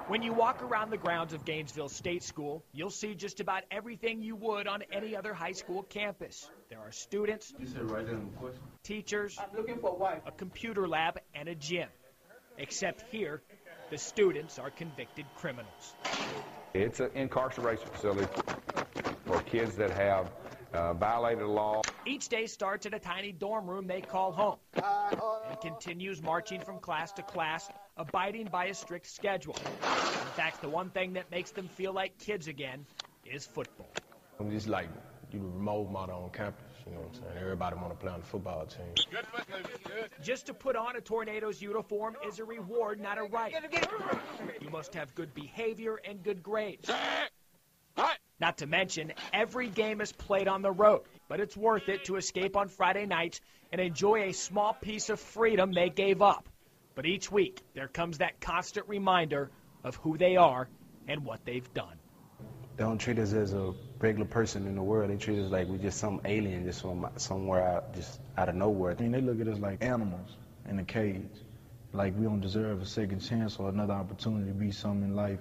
When 0.07 0.23
you 0.23 0.35
walk 0.35 0.63
around 0.63 0.91
the 0.91 0.99
grounds 0.99 1.33
of 1.33 1.47
Gainesville 1.47 1.89
State 1.89 2.23
School, 2.23 2.63
you'll 2.75 2.91
see 2.91 3.15
just 3.15 3.41
about 3.41 3.63
everything 3.71 4.21
you 4.21 4.37
would 4.37 4.67
on 4.67 4.83
any 4.93 5.17
other 5.17 5.33
high 5.33 5.53
school 5.53 5.83
campus. 5.83 6.51
There 6.69 6.79
are 6.79 6.93
students, 6.93 7.55
right 7.81 8.07
teachers, 8.83 9.39
a 10.27 10.31
computer 10.33 10.87
lab, 10.87 11.19
and 11.35 11.49
a 11.49 11.55
gym. 11.55 11.89
Except 12.59 13.03
here, 13.11 13.41
the 13.91 13.97
students 13.97 14.59
are 14.59 14.71
convicted 14.71 15.25
criminals. 15.37 15.95
It's 16.75 17.01
an 17.01 17.11
incarceration 17.15 17.87
facility 17.87 18.29
for 19.25 19.41
kids 19.43 19.75
that 19.77 19.91
have 19.93 20.31
uh, 20.75 20.93
violated 20.93 21.45
the 21.45 21.49
law. 21.49 21.81
Each 22.05 22.29
day 22.29 22.47
starts 22.47 22.85
at 22.85 22.93
a 22.93 22.99
tiny 22.99 23.33
dorm 23.33 23.69
room 23.69 23.87
they 23.87 24.03
call 24.03 24.33
home 24.33 24.59
and 24.75 25.61
continues 25.63 26.23
marching 26.23 26.61
from 26.61 26.79
class 26.79 27.13
to 27.13 27.23
class, 27.23 27.69
abiding 27.97 28.49
by 28.51 28.67
a 28.67 28.75
strict 28.75 29.07
schedule. 29.07 29.57
In 29.57 30.31
fact, 30.37 30.61
the 30.61 30.69
one 30.69 30.91
thing 30.91 31.15
that 31.15 31.31
makes 31.31 31.51
them 31.53 31.69
feel 31.69 31.93
like 31.93 32.19
kids 32.19 32.49
again 32.49 32.87
is 33.25 33.47
football. 33.47 33.89
I'm 34.41 34.51
just 34.51 34.69
like 34.69 34.89
you 35.33 35.41
the 35.41 35.47
role 35.47 35.89
model 35.91 36.25
on 36.25 36.31
campus. 36.31 36.63
You 36.87 36.93
know 36.93 37.01
what 37.01 37.09
I'm 37.09 37.15
saying? 37.15 37.39
Everybody 37.41 37.77
want 37.77 37.91
to 37.91 37.97
play 37.97 38.13
on 38.13 38.21
the 38.21 38.27
football 38.27 38.67
team. 38.67 38.95
Just 40.23 40.47
to 40.47 40.55
put 40.55 40.77
on 40.77 40.97
a 40.97 41.01
Tornadoes 41.01 41.61
uniform 41.61 42.17
is 42.29 42.39
a 42.39 42.45
reward, 42.45 43.01
not 43.01 43.19
a 43.19 43.25
right. 43.25 43.55
You 44.61 44.71
must 44.71 44.95
have 44.95 45.15
good 45.15 45.35
behavior 45.35 45.99
and 46.05 46.23
good 46.23 46.43
grades. 46.43 46.91
Not 48.41 48.59
to 48.59 48.67
mention, 48.67 49.13
every 49.33 49.69
game 49.69 50.01
is 50.01 50.13
played 50.13 50.49
on 50.49 50.63
the 50.63 50.73
road, 50.73 51.03
but 51.29 51.41
it's 51.41 51.57
worth 51.57 51.89
it 51.89 52.05
to 52.07 52.17
escape 52.17 52.57
on 52.57 52.69
Friday 52.69 53.07
nights 53.07 53.41
and 53.73 53.81
enjoy 53.81 54.29
a 54.29 54.33
small 54.33 54.75
piece 54.75 55.09
of 55.09 55.19
freedom 55.19 55.73
they 55.73 55.89
gave 55.89 56.21
up. 56.21 56.49
But 56.95 57.07
each 57.07 57.31
week, 57.31 57.61
there 57.75 57.89
comes 57.89 58.19
that 58.19 58.41
constant 58.41 58.89
reminder 58.89 59.51
of 59.83 59.97
who 59.97 60.17
they 60.17 60.37
are 60.37 60.69
and 61.09 61.25
what 61.25 61.45
they've 61.45 61.73
done. 61.75 61.99
They 62.77 62.85
don't 62.85 62.99
treat 62.99 63.19
us 63.19 63.33
as 63.33 63.53
a 63.53 63.73
regular 63.99 64.27
person 64.27 64.67
in 64.67 64.75
the 64.75 64.83
world. 64.83 65.11
They 65.11 65.17
treat 65.17 65.41
us 65.41 65.51
like 65.51 65.69
we're 65.69 65.79
just 65.79 65.99
some 65.99 66.21
alien, 66.25 66.65
just 66.65 66.83
from 66.83 67.09
somewhere 67.17 67.63
out, 67.63 67.95
just 67.95 68.21
out 68.37 68.49
of 68.49 68.55
nowhere. 68.55 68.97
I 68.99 69.03
mean, 69.03 69.13
they 69.13 69.21
look 69.21 69.41
at 69.41 69.49
us 69.49 69.59
like 69.59 69.83
animals 69.83 70.37
in 70.69 70.79
a 70.79 70.85
cage, 70.85 71.31
like 71.93 72.17
we 72.17 72.25
don't 72.25 72.41
deserve 72.41 72.81
a 72.83 72.87
second 72.87 73.21
chance 73.21 73.57
or 73.59 73.69
another 73.69 73.95
opportunity 73.95 74.49
to 74.49 74.55
be 74.55 74.71
something 74.71 75.11
in 75.11 75.17
life. 75.17 75.39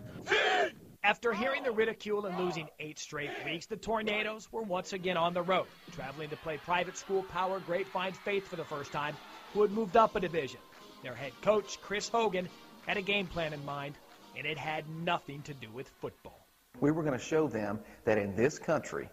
After 1.06 1.34
hearing 1.34 1.64
the 1.64 1.72
ridicule 1.72 2.26
and 2.26 2.38
losing 2.38 2.70
eight 2.80 2.98
straight 2.98 3.32
weeks, 3.46 3.66
the 3.66 3.76
Tornadoes 3.76 4.48
were 4.52 4.62
once 4.62 4.94
again 4.94 5.18
on 5.18 5.34
the 5.34 5.42
road, 5.42 5.68
traveling 5.92 6.30
to 6.30 6.38
play 6.38 6.58
private 6.58 6.98
school 6.98 7.24
power 7.24 7.60
Grapevine 7.60 8.14
Faith 8.14 8.48
for 8.48 8.56
the 8.56 8.64
first 8.64 8.92
time, 8.92 9.16
who 9.52 9.62
had 9.62 9.72
moved 9.72 9.98
up 9.98 10.16
a 10.16 10.20
division. 10.20 10.62
Their 11.04 11.14
head 11.14 11.34
coach, 11.42 11.80
Kris 11.82 12.10
Hogan, 12.10 12.50
had 12.88 12.98
a 12.98 13.02
game 13.02 13.28
plan 13.28 13.54
in 13.54 13.64
mind, 13.66 13.96
and 14.38 14.48
it 14.48 14.58
had 14.58 14.90
nothing 14.90 15.42
to 15.44 15.54
do 15.54 15.70
with 15.72 15.88
football. 16.02 16.48
We 16.80 16.92
were 16.92 17.04
going 17.04 17.18
to 17.18 17.24
show 17.24 17.48
them 17.48 17.80
that 18.06 18.18
in 18.18 18.36
this 18.36 18.58
country, 18.58 19.10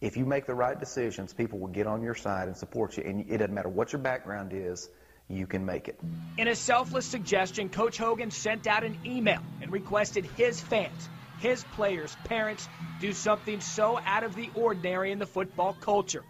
if 0.00 0.16
you 0.16 0.26
make 0.26 0.46
the 0.46 0.54
right 0.54 0.78
decisions, 0.78 1.32
people 1.32 1.58
will 1.58 1.68
get 1.68 1.86
on 1.86 2.02
your 2.02 2.14
side 2.14 2.48
and 2.48 2.56
support 2.56 2.96
you. 2.96 3.04
And 3.04 3.20
it 3.30 3.38
doesn't 3.38 3.54
matter 3.54 3.68
what 3.68 3.92
your 3.92 4.00
background 4.00 4.52
is, 4.52 4.88
you 5.28 5.46
can 5.46 5.64
make 5.64 5.88
it. 5.88 6.00
In 6.38 6.48
a 6.48 6.56
selfless 6.56 7.06
suggestion, 7.06 7.68
Coach 7.68 7.98
Hogan 7.98 8.30
sent 8.30 8.66
out 8.66 8.82
an 8.82 8.96
email 9.04 9.42
and 9.60 9.70
requested 9.70 10.24
his 10.36 10.60
fans 10.60 11.08
his 11.38 11.62
players, 11.74 12.16
parents, 12.24 12.68
do 13.00 13.12
something 13.12 13.60
so 13.60 13.98
out 13.98 14.24
of 14.24 14.34
the 14.34 14.50
ordinary 14.54 15.12
in 15.12 15.18
the 15.18 15.26
football 15.26 15.76
culture. 15.80 16.24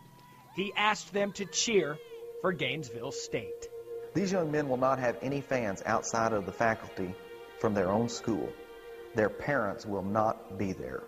He 0.54 0.72
asked 0.76 1.12
them 1.12 1.32
to 1.32 1.44
cheer 1.44 1.96
for 2.40 2.52
Gainesville 2.52 3.12
State. 3.12 3.68
These 4.16 4.32
young 4.32 4.50
men 4.50 4.70
will 4.70 4.78
not 4.78 4.98
have 4.98 5.18
any 5.20 5.42
fans 5.42 5.82
outside 5.84 6.32
of 6.32 6.46
the 6.46 6.52
faculty 6.52 7.14
from 7.58 7.74
their 7.74 7.90
own 7.90 8.08
school. 8.08 8.48
Their 9.14 9.28
parents 9.28 9.84
will 9.84 10.02
not 10.02 10.56
be 10.56 10.72
there. 10.72 11.02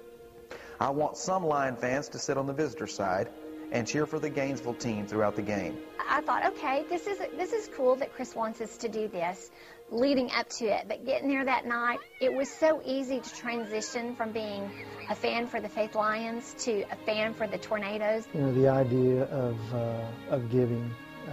I 0.79 0.91
want 0.91 1.17
some 1.17 1.43
Lion 1.43 1.77
fans 1.77 2.11
to 2.11 2.19
sit 2.19 2.37
on 2.37 2.47
the 2.47 2.53
visitor 2.53 2.87
side 2.87 3.31
and 3.73 3.87
cheer 3.87 4.05
for 4.05 4.19
the 4.19 4.29
Gainesville 4.29 4.75
team 4.75 5.07
throughout 5.07 5.37
the 5.37 5.43
game. 5.43 5.79
I 6.07 6.21
thought, 6.21 6.45
okay, 6.53 6.85
this 6.91 7.07
is 7.07 7.19
this 7.35 7.55
is 7.55 7.71
cool 7.75 7.97
that 7.97 8.13
Kris 8.13 8.35
wants 8.35 8.61
us 8.61 8.77
to 8.77 8.91
do 8.91 9.09
this 9.09 9.51
leading 9.91 10.31
up 10.31 10.51
to 10.59 10.67
it, 10.67 10.85
but 10.87 11.07
getting 11.07 11.31
there 11.31 11.47
that 11.47 11.65
night, 11.65 12.01
it 12.21 12.35
was 12.35 12.51
so 12.51 12.83
easy 12.85 13.21
to 13.21 13.35
transition 13.37 14.17
from 14.17 14.33
being 14.33 14.71
a 15.09 15.15
fan 15.15 15.47
for 15.47 15.63
the 15.63 15.69
Faith 15.71 15.95
Lions 15.95 16.55
to 16.59 16.83
a 16.93 16.97
fan 17.07 17.33
for 17.33 17.47
the 17.47 17.57
Tornadoes. 17.57 18.29
You 18.35 18.41
know, 18.43 18.53
the 18.53 18.69
idea 18.69 19.23
of 19.25 19.75
uh, 19.75 20.05
of 20.29 20.51
giving 20.51 20.91
uh, 21.27 21.33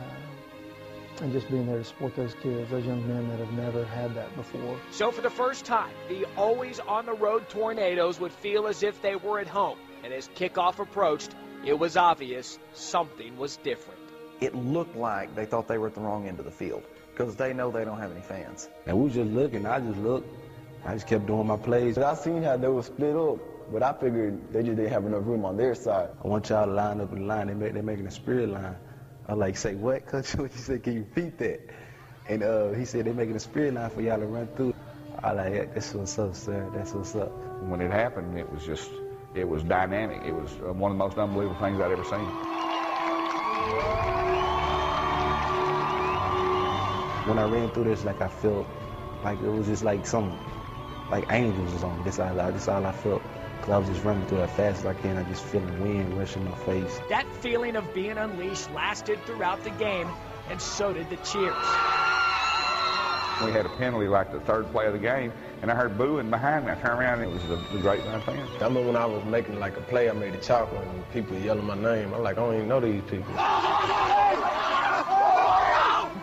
and 1.22 1.32
just 1.32 1.50
being 1.50 1.66
there 1.66 1.78
to 1.78 1.84
support 1.84 2.16
those 2.16 2.34
kids, 2.42 2.70
those 2.70 2.86
young 2.86 3.08
men 3.08 3.30
that 3.30 3.40
have 3.40 3.54
never 3.54 3.86
had 3.86 4.16
that 4.16 4.36
before. 4.36 4.80
So 4.92 5.12
for 5.12 5.22
the 5.22 5.30
first 5.30 5.66
time, 5.66 5.94
the 6.10 6.26
always 6.36 6.80
on 6.80 7.06
the 7.06 7.14
road 7.14 7.48
Tornadoes 7.50 8.20
would 8.20 8.34
feel 8.34 8.68
as 8.68 8.84
if 8.84 9.02
they 9.02 9.16
were 9.16 9.40
at 9.40 9.48
home, 9.48 9.78
and 10.04 10.14
as 10.14 10.28
kickoff 10.36 10.80
approached, 10.80 11.36
it 11.66 11.78
was 11.78 11.98
obvious 11.98 12.60
something 12.74 13.38
was 13.38 13.58
different. 13.58 14.00
It 14.42 14.54
looked 14.54 14.96
like 14.96 15.34
they 15.36 15.46
thought 15.46 15.68
they 15.68 15.78
were 15.78 15.88
at 15.88 15.96
the 15.96 16.02
wrong 16.02 16.28
end 16.28 16.40
of 16.40 16.46
the 16.46 16.52
field 16.52 16.84
because 17.12 17.36
they 17.36 17.54
know 17.54 17.72
they 17.72 17.86
don't 17.86 18.00
have 18.00 18.12
any 18.12 18.22
fans. 18.22 18.70
And 18.86 18.98
we 18.98 19.06
was 19.06 19.14
just 19.14 19.32
looking. 19.32 19.66
I 19.66 19.80
just 19.80 19.98
looked. 20.00 20.28
I 20.86 20.94
just 20.94 21.08
kept 21.08 21.26
doing 21.26 21.48
my 21.48 21.58
plays. 21.58 21.98
I 21.98 22.14
seen 22.16 22.44
how 22.44 22.58
they 22.58 22.68
were 22.68 22.84
split 22.84 23.16
up, 23.16 23.40
but 23.72 23.82
I 23.82 23.94
figured 23.94 24.54
they 24.54 24.62
just 24.62 24.76
didn't 24.76 24.92
have 24.92 25.06
enough 25.06 25.26
room 25.26 25.46
on 25.46 25.58
their 25.58 25.74
side. 25.74 26.10
I 26.24 26.28
want 26.28 26.50
y'all 26.50 26.66
to 26.66 26.72
line 26.72 27.02
up 27.02 27.12
in 27.14 27.20
the 27.20 27.26
line. 27.26 27.48
They 27.48 27.54
make, 27.54 27.74
they're 27.74 27.82
making 27.82 28.06
a 28.06 28.12
spirit 28.12 28.50
line. 28.50 28.76
I 29.28 29.34
like, 29.34 29.58
say 29.58 29.76
what, 29.76 30.06
coach? 30.08 30.36
What 30.38 30.52
you 30.54 30.60
say? 30.60 30.80
Can 30.80 30.94
you 30.94 31.08
beat 31.16 31.38
that? 31.40 31.60
And 32.30 32.44
uh, 32.44 32.72
he 32.72 32.86
said 32.86 33.06
they're 33.06 33.14
making 33.14 33.36
a 33.36 33.40
spirit 33.40 33.74
line 33.74 33.90
for 33.90 34.02
y'all 34.02 34.20
to 34.20 34.26
run 34.26 34.48
through. 34.56 34.74
I 35.24 35.32
like, 35.32 35.74
that's 35.74 35.94
what's 35.94 36.20
up, 36.20 36.36
sir. 36.36 36.70
That's 36.76 36.94
what's 36.94 37.16
up. 37.16 37.32
When 37.64 37.82
it 37.82 37.92
happened, 37.92 38.38
it 38.38 38.52
was 38.52 38.66
just, 38.66 38.92
it 39.34 39.48
was 39.48 39.64
dynamic. 39.64 40.22
It 40.26 40.34
was 40.34 40.52
uh, 40.62 40.74
one 40.74 40.92
of 40.92 40.98
the 40.98 41.04
most 41.04 41.18
unbelievable 41.18 41.60
things 41.60 41.82
I'd 41.82 41.92
ever 41.92 42.04
seen. 42.04 42.26
When 47.26 47.40
I 47.40 47.44
ran 47.44 47.70
through 47.70 47.86
this, 47.86 48.06
like 48.06 48.22
I 48.22 48.28
felt 48.28 48.68
like 49.24 49.40
it 49.42 49.50
was 49.50 49.66
just 49.66 49.84
like 49.84 50.06
some, 50.06 50.38
like 51.10 51.26
angels 51.32 51.74
was 51.74 51.84
on 51.84 51.98
me. 51.98 52.04
That's 52.04 52.20
all, 52.20 52.36
that's 52.36 52.68
all 52.68 52.86
I 52.86 52.92
felt. 52.92 53.24
Cause 53.66 53.74
I 53.74 53.78
was 53.80 53.90
just 53.90 54.04
running 54.04 54.28
through 54.28 54.42
as 54.42 54.52
fast 54.52 54.82
as 54.82 54.86
I 54.86 54.94
can. 54.94 55.18
I 55.18 55.24
just 55.24 55.44
feeling 55.44 55.82
wind 55.82 56.16
rushing 56.16 56.46
my 56.46 56.56
face. 56.56 57.02
That 57.10 57.26
feeling 57.42 57.76
of 57.76 57.96
being 57.96 58.16
unleashed 58.16 58.72
lasted 58.72 59.20
throughout 59.26 59.64
the 59.64 59.72
game, 59.72 60.08
and 60.52 60.62
so 60.62 60.94
did 60.94 61.10
the 61.10 61.16
cheers. 61.16 61.56
We 63.44 63.52
had 63.52 63.66
a 63.66 63.70
penalty 63.80 64.08
like 64.08 64.32
the 64.32 64.40
third 64.42 64.72
play 64.72 64.86
of 64.86 64.94
the 64.94 65.00
game, 65.00 65.34
and 65.64 65.72
I 65.72 65.76
heard 65.76 65.98
booing 65.98 66.30
behind 66.30 66.68
me. 66.68 66.74
I 66.74 66.76
turned 66.76 67.00
around, 67.00 67.22
and 67.22 67.32
it 67.32 67.34
was 67.34 67.42
the, 67.48 67.56
the 67.76 67.82
Grapevine 67.82 68.22
fans. 68.22 68.52
I 68.62 68.66
remember 68.66 68.84
when 68.84 68.96
I 68.96 69.08
was 69.08 69.26
making 69.26 69.60
like 69.60 69.76
a 69.78 69.82
play, 69.82 70.12
I 70.12 70.14
made 70.14 70.36
a 70.36 70.42
chopper, 70.42 70.76
and 70.76 71.12
people 71.12 71.36
yelling 71.36 71.66
my 71.66 71.74
name. 71.74 72.14
I'm 72.14 72.22
like, 72.22 72.38
I 72.38 72.42
don't 72.42 72.54
even 72.54 72.68
know 72.68 72.80
these 72.80 73.02
people. 73.10 73.34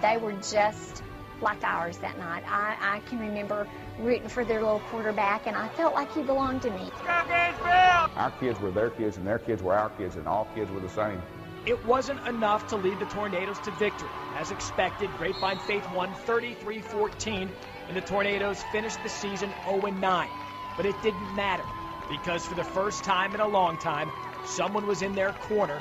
They 0.00 0.16
were 0.16 0.32
just 0.40 1.01
like 1.42 1.62
ours 1.64 1.98
that 1.98 2.18
night. 2.18 2.44
I, 2.46 2.76
I 2.80 3.00
can 3.00 3.18
remember 3.18 3.66
rooting 3.98 4.28
for 4.28 4.44
their 4.44 4.60
little 4.62 4.80
quarterback, 4.90 5.46
and 5.46 5.56
I 5.56 5.68
felt 5.68 5.94
like 5.94 6.12
he 6.14 6.22
belonged 6.22 6.62
to 6.62 6.70
me. 6.70 6.90
Our 7.06 8.32
kids 8.40 8.60
were 8.60 8.70
their 8.70 8.90
kids, 8.90 9.16
and 9.16 9.26
their 9.26 9.38
kids 9.38 9.62
were 9.62 9.74
our 9.74 9.90
kids, 9.90 10.16
and 10.16 10.26
all 10.26 10.48
kids 10.54 10.70
were 10.70 10.80
the 10.80 10.88
same. 10.88 11.20
It 11.64 11.84
wasn't 11.86 12.26
enough 12.26 12.68
to 12.68 12.76
lead 12.76 12.98
the 12.98 13.06
Tornadoes 13.06 13.58
to 13.60 13.70
victory. 13.72 14.08
As 14.34 14.50
expected, 14.50 15.10
Grapevine 15.16 15.60
Faith 15.60 15.88
won 15.94 16.12
33-14, 16.26 17.48
and 17.88 17.96
the 17.96 18.00
Tornadoes 18.00 18.62
finished 18.72 19.00
the 19.02 19.08
season 19.08 19.50
0-9. 19.64 20.28
But 20.76 20.86
it 20.86 21.00
didn't 21.02 21.36
matter, 21.36 21.64
because 22.08 22.44
for 22.44 22.54
the 22.54 22.64
first 22.64 23.04
time 23.04 23.34
in 23.34 23.40
a 23.40 23.46
long 23.46 23.76
time, 23.76 24.10
someone 24.44 24.86
was 24.86 25.02
in 25.02 25.14
their 25.14 25.32
corner, 25.32 25.80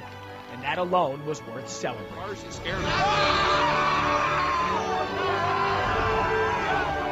and 0.51 0.61
that 0.63 0.77
alone 0.77 1.25
was 1.25 1.41
worth 1.47 1.67
celebrating. 1.67 2.11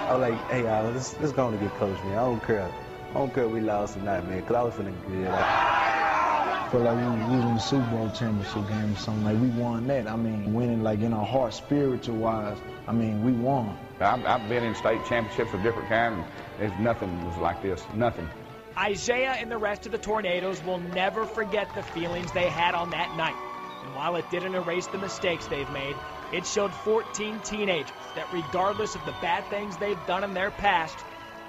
I 0.10 0.14
was 0.14 0.32
like, 0.32 0.50
hey, 0.50 0.64
y'all, 0.64 0.92
let's, 0.92 1.16
let's 1.20 1.34
go 1.34 1.46
on 1.46 1.54
and 1.54 1.62
get 1.62 1.72
coach, 1.78 1.96
man. 2.06 2.18
I 2.18 2.22
don't 2.22 2.44
care. 2.44 2.72
I 3.12 3.14
don't 3.14 3.32
care 3.32 3.44
if 3.44 3.52
we 3.52 3.62
lost 3.62 3.96
or 3.96 4.00
not, 4.00 4.26
man, 4.26 4.40
because 4.40 4.56
I 4.56 4.64
was 4.64 4.74
feeling 4.74 4.98
good. 5.08 5.28
I 5.28 6.68
feel 6.72 6.82
like 6.82 6.98
we, 6.98 7.32
we 7.32 7.36
was 7.36 7.46
in 7.46 7.54
the 7.54 7.60
Super 7.60 7.92
Bowl 7.92 8.10
championship 8.10 8.68
game 8.70 8.92
or 8.92 8.96
something. 8.96 9.24
Like, 9.24 9.40
we 9.40 9.50
won 9.50 9.86
that. 9.86 10.08
I 10.08 10.16
mean, 10.16 10.52
winning, 10.52 10.82
like, 10.82 11.02
in 11.02 11.14
our 11.14 11.26
heart, 11.26 11.54
spiritual-wise, 11.54 12.58
I 12.88 12.92
mean, 12.92 13.24
we 13.24 13.34
won. 13.34 13.78
I've, 14.00 14.26
I've 14.26 14.50
been 14.50 14.64
in 14.64 14.74
state 14.74 15.06
championships 15.06 15.54
of 15.54 15.62
different 15.62 15.90
kinds, 15.90 16.16
and 16.16 16.26
there's 16.58 16.80
nothing 16.80 17.24
was 17.28 17.38
like 17.38 17.62
this. 17.62 17.86
Nothing. 17.94 18.28
Isaiah 18.76 19.34
and 19.34 19.52
the 19.52 19.60
rest 19.60 19.86
of 19.86 19.92
the 19.92 20.00
Tornadoes 20.00 20.64
will 20.64 20.80
never 20.80 21.26
forget 21.26 21.76
the 21.76 21.84
feelings 21.84 22.32
they 22.32 22.50
had 22.50 22.74
on 22.74 22.90
that 22.90 23.16
night. 23.16 23.36
And 23.86 23.94
while 23.94 24.16
it 24.16 24.26
didn't 24.32 24.56
erase 24.56 24.88
the 24.88 24.98
mistakes 24.98 25.46
they've 25.46 25.70
made, 25.70 25.96
it 26.32 26.46
showed 26.46 26.74
14 26.74 27.40
teenagers 27.42 27.96
that 28.16 28.32
regardless 28.32 28.96
of 28.96 29.06
the 29.06 29.14
bad 29.22 29.46
things 29.50 29.78
they've 29.78 30.06
done 30.06 30.24
in 30.24 30.34
their 30.34 30.52
past, 30.52 30.98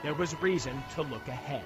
there 0.02 0.14
was 0.14 0.40
reason 0.40 0.82
to 0.94 1.02
look 1.02 1.28
ahead. 1.28 1.64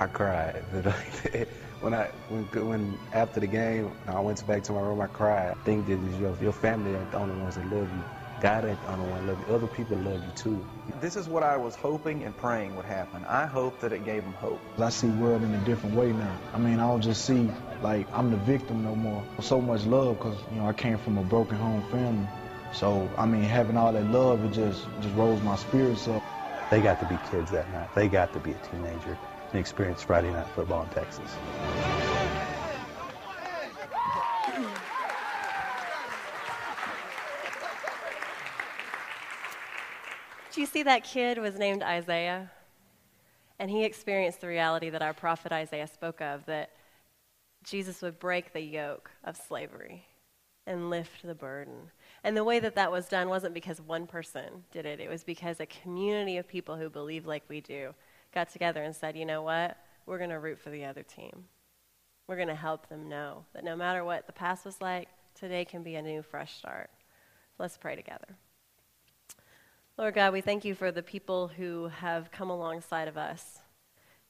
I 0.00 0.06
cried. 0.06 0.64
when 1.80 1.92
I 1.92 2.06
when 2.28 2.44
when 2.66 2.98
after 3.12 3.38
the 3.38 3.46
game, 3.46 3.92
I 4.06 4.20
went 4.20 4.44
back 4.46 4.62
to 4.64 4.72
my 4.72 4.80
room. 4.80 5.00
I 5.00 5.06
cried. 5.06 5.50
I 5.50 5.54
think 5.64 5.86
that 5.86 5.98
your 6.18 6.36
your 6.40 6.52
family 6.52 6.94
are 6.94 7.04
the 7.04 7.18
only 7.18 7.38
ones 7.40 7.56
that 7.56 7.64
love 7.70 7.88
you. 7.92 8.04
God 8.40 8.64
ain't 8.64 8.80
the 8.82 8.92
only 8.92 9.10
one 9.10 9.26
love 9.26 9.38
you. 9.46 9.54
Other 9.54 9.66
people 9.66 9.98
love 9.98 10.24
you 10.24 10.32
too. 10.34 10.66
This 11.00 11.16
is 11.16 11.28
what 11.28 11.42
I 11.42 11.58
was 11.58 11.74
hoping 11.74 12.24
and 12.24 12.34
praying 12.34 12.74
would 12.76 12.86
happen. 12.86 13.24
I 13.26 13.44
hope 13.44 13.80
that 13.80 13.92
it 13.92 14.06
gave 14.06 14.22
them 14.24 14.32
hope. 14.32 14.60
I 14.78 14.88
see 14.88 15.08
world 15.08 15.42
in 15.42 15.52
a 15.52 15.64
different 15.66 15.94
way 15.94 16.12
now. 16.12 16.38
I 16.54 16.58
mean, 16.58 16.80
I 16.80 16.86
don't 16.86 17.02
just 17.02 17.26
see 17.26 17.50
like 17.82 18.06
I'm 18.14 18.30
the 18.30 18.38
victim 18.38 18.82
no 18.82 18.96
more. 18.96 19.22
So 19.40 19.60
much 19.60 19.84
love 19.84 20.18
because 20.18 20.38
you 20.50 20.60
know 20.60 20.66
I 20.66 20.72
came 20.72 20.96
from 20.96 21.18
a 21.18 21.22
broken 21.22 21.56
home 21.56 21.82
family. 21.90 22.26
So 22.72 23.10
I 23.18 23.26
mean, 23.26 23.42
having 23.42 23.76
all 23.76 23.92
that 23.92 24.10
love, 24.10 24.44
it 24.44 24.52
just 24.52 24.86
just 25.00 25.14
rose 25.14 25.42
my 25.42 25.56
spirits 25.56 26.08
up. 26.08 26.22
They 26.70 26.80
got 26.80 27.00
to 27.00 27.06
be 27.06 27.18
kids 27.30 27.50
that 27.50 27.70
night. 27.72 27.92
They 27.94 28.08
got 28.08 28.32
to 28.32 28.38
be 28.38 28.52
a 28.52 28.58
teenager 28.70 29.18
and 29.50 29.58
experience 29.58 30.02
Friday 30.02 30.30
night 30.30 30.46
football 30.54 30.84
in 30.84 30.88
Texas. 30.90 31.30
Do 40.52 40.60
you 40.60 40.66
see 40.66 40.82
that 40.82 41.04
kid 41.04 41.38
was 41.38 41.58
named 41.58 41.82
Isaiah? 41.82 42.50
And 43.58 43.70
he 43.70 43.84
experienced 43.84 44.40
the 44.40 44.48
reality 44.48 44.90
that 44.90 45.02
our 45.02 45.14
prophet 45.14 45.52
Isaiah 45.52 45.86
spoke 45.86 46.20
of 46.20 46.46
that 46.46 46.70
Jesus 47.62 48.02
would 48.02 48.18
break 48.18 48.52
the 48.52 48.60
yoke 48.60 49.10
of 49.22 49.36
slavery 49.36 50.06
and 50.66 50.90
lift 50.90 51.22
the 51.24 51.34
burden. 51.34 51.90
And 52.22 52.36
the 52.36 52.44
way 52.44 52.60
that 52.60 52.74
that 52.74 52.92
was 52.92 53.08
done 53.08 53.28
wasn't 53.28 53.54
because 53.54 53.80
one 53.80 54.06
person 54.06 54.64
did 54.70 54.84
it, 54.84 55.00
it 55.00 55.08
was 55.08 55.24
because 55.24 55.58
a 55.58 55.66
community 55.66 56.36
of 56.36 56.46
people 56.46 56.76
who 56.76 56.90
believe 56.90 57.26
like 57.26 57.44
we 57.48 57.60
do 57.60 57.94
got 58.34 58.50
together 58.50 58.82
and 58.82 58.94
said, 58.94 59.16
you 59.16 59.24
know 59.24 59.42
what? 59.42 59.76
We're 60.06 60.18
going 60.18 60.30
to 60.30 60.38
root 60.38 60.58
for 60.58 60.70
the 60.70 60.84
other 60.84 61.02
team. 61.02 61.44
We're 62.26 62.36
going 62.36 62.48
to 62.48 62.54
help 62.54 62.88
them 62.88 63.08
know 63.08 63.44
that 63.54 63.64
no 63.64 63.74
matter 63.74 64.04
what 64.04 64.26
the 64.26 64.32
past 64.32 64.64
was 64.64 64.80
like, 64.80 65.08
today 65.34 65.64
can 65.64 65.82
be 65.82 65.94
a 65.96 66.02
new, 66.02 66.22
fresh 66.22 66.56
start. 66.56 66.90
Let's 67.58 67.76
pray 67.76 67.96
together. 67.96 68.36
Lord 69.98 70.14
God, 70.14 70.32
we 70.32 70.40
thank 70.40 70.64
you 70.64 70.74
for 70.74 70.92
the 70.92 71.02
people 71.02 71.48
who 71.48 71.88
have 71.88 72.30
come 72.30 72.50
alongside 72.50 73.08
of 73.08 73.18
us 73.18 73.58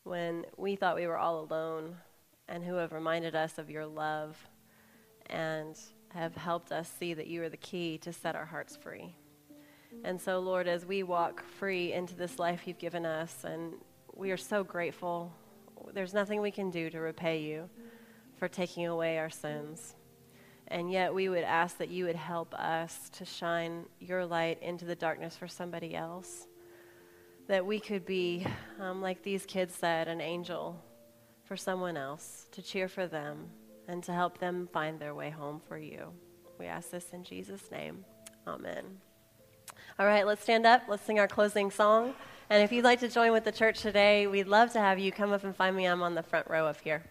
when 0.05 0.44
we 0.57 0.76
thought 0.76 0.96
we 0.96 1.07
were 1.07 1.18
all 1.18 1.40
alone 1.40 1.96
and 2.48 2.64
who 2.64 2.74
have 2.74 2.92
reminded 2.92 3.37
us 3.37 3.59
of 3.59 3.70
your 3.70 3.87
love 3.87 4.37
and 5.26 5.79
have 6.14 6.37
helped 6.37 6.73
us 6.73 6.90
see 6.99 7.14
that 7.14 7.27
you 7.27 7.42
are 7.42 7.49
the 7.49 7.57
key 7.57 7.99
to 7.99 8.12
set 8.12 8.37
our 8.37 8.44
hearts 8.44 8.77
free. 8.77 9.14
And 10.05 10.20
so, 10.20 10.38
Lord, 10.38 10.66
as 10.68 10.87
we 10.87 11.03
walk 11.03 11.42
free 11.42 11.92
into 11.92 12.14
this 12.14 12.38
life 12.38 12.66
you've 12.66 12.79
given 12.79 13.05
us, 13.05 13.44
and 13.44 13.75
we 14.14 14.31
are 14.31 14.37
so 14.37 14.64
grateful, 14.64 15.33
there's 15.92 16.14
nothing 16.14 16.40
we 16.40 16.51
can 16.51 16.70
do 16.70 16.90
to 16.90 17.01
repay 17.01 17.40
you 17.40 17.68
for 18.37 18.49
taking 18.49 18.87
away 18.87 19.18
our 19.18 19.31
sins. 19.31 19.94
And 20.68 20.90
yet, 20.90 21.12
we 21.12 21.29
would 21.29 21.42
ask 21.42 21.79
that 21.79 21.90
you 21.90 22.05
would 22.05 22.16
help 22.16 22.55
us 22.55 23.11
to 23.14 23.25
shine 23.25 23.87
your 23.99 24.25
light 24.25 24.62
into 24.62 24.85
the 24.85 24.94
darkness 24.94 25.37
for 25.37 25.49
somebody 25.49 25.96
else. 25.96 26.46
That 27.49 27.66
we 27.66 27.81
could 27.81 28.07
be, 28.07 28.46
um, 28.79 29.03
like 29.03 29.23
these 29.23 29.44
kids 29.44 29.75
said, 29.75 30.07
an 30.07 30.20
angel 30.20 30.81
for 31.44 31.57
someone 31.57 31.96
else, 31.96 32.46
to 32.53 32.62
cheer 32.62 32.87
for 32.87 33.09
them, 33.09 33.51
and 33.90 34.03
to 34.05 34.12
help 34.12 34.38
them 34.38 34.68
find 34.72 34.98
their 35.00 35.14
way 35.14 35.31
home 35.31 35.61
for 35.68 35.76
you. 35.76 36.12
We 36.59 36.66
ask 36.66 36.90
this 36.90 37.11
in 37.12 37.24
Jesus' 37.24 37.70
name. 37.70 38.05
Amen. 38.46 38.85
All 39.98 40.07
right, 40.07 40.26
let's 40.26 40.42
stand 40.42 40.64
up. 40.64 40.83
Let's 40.88 41.03
sing 41.03 41.18
our 41.18 41.29
closing 41.29 41.70
song. 41.70 42.14
And 42.48 42.62
if 42.62 42.72
you'd 42.72 42.85
like 42.85 43.00
to 43.00 43.09
join 43.09 43.33
with 43.33 43.44
the 43.44 43.53
church 43.53 43.81
today, 43.81 44.26
we'd 44.26 44.46
love 44.46 44.72
to 44.72 44.79
have 44.79 44.98
you 44.98 45.11
come 45.11 45.33
up 45.33 45.44
and 45.44 45.55
find 45.55 45.76
me. 45.76 45.87
I'm 45.87 46.03
on 46.03 46.14
the 46.14 46.22
front 46.22 46.48
row 46.48 46.66
up 46.66 46.81
here. 46.81 47.03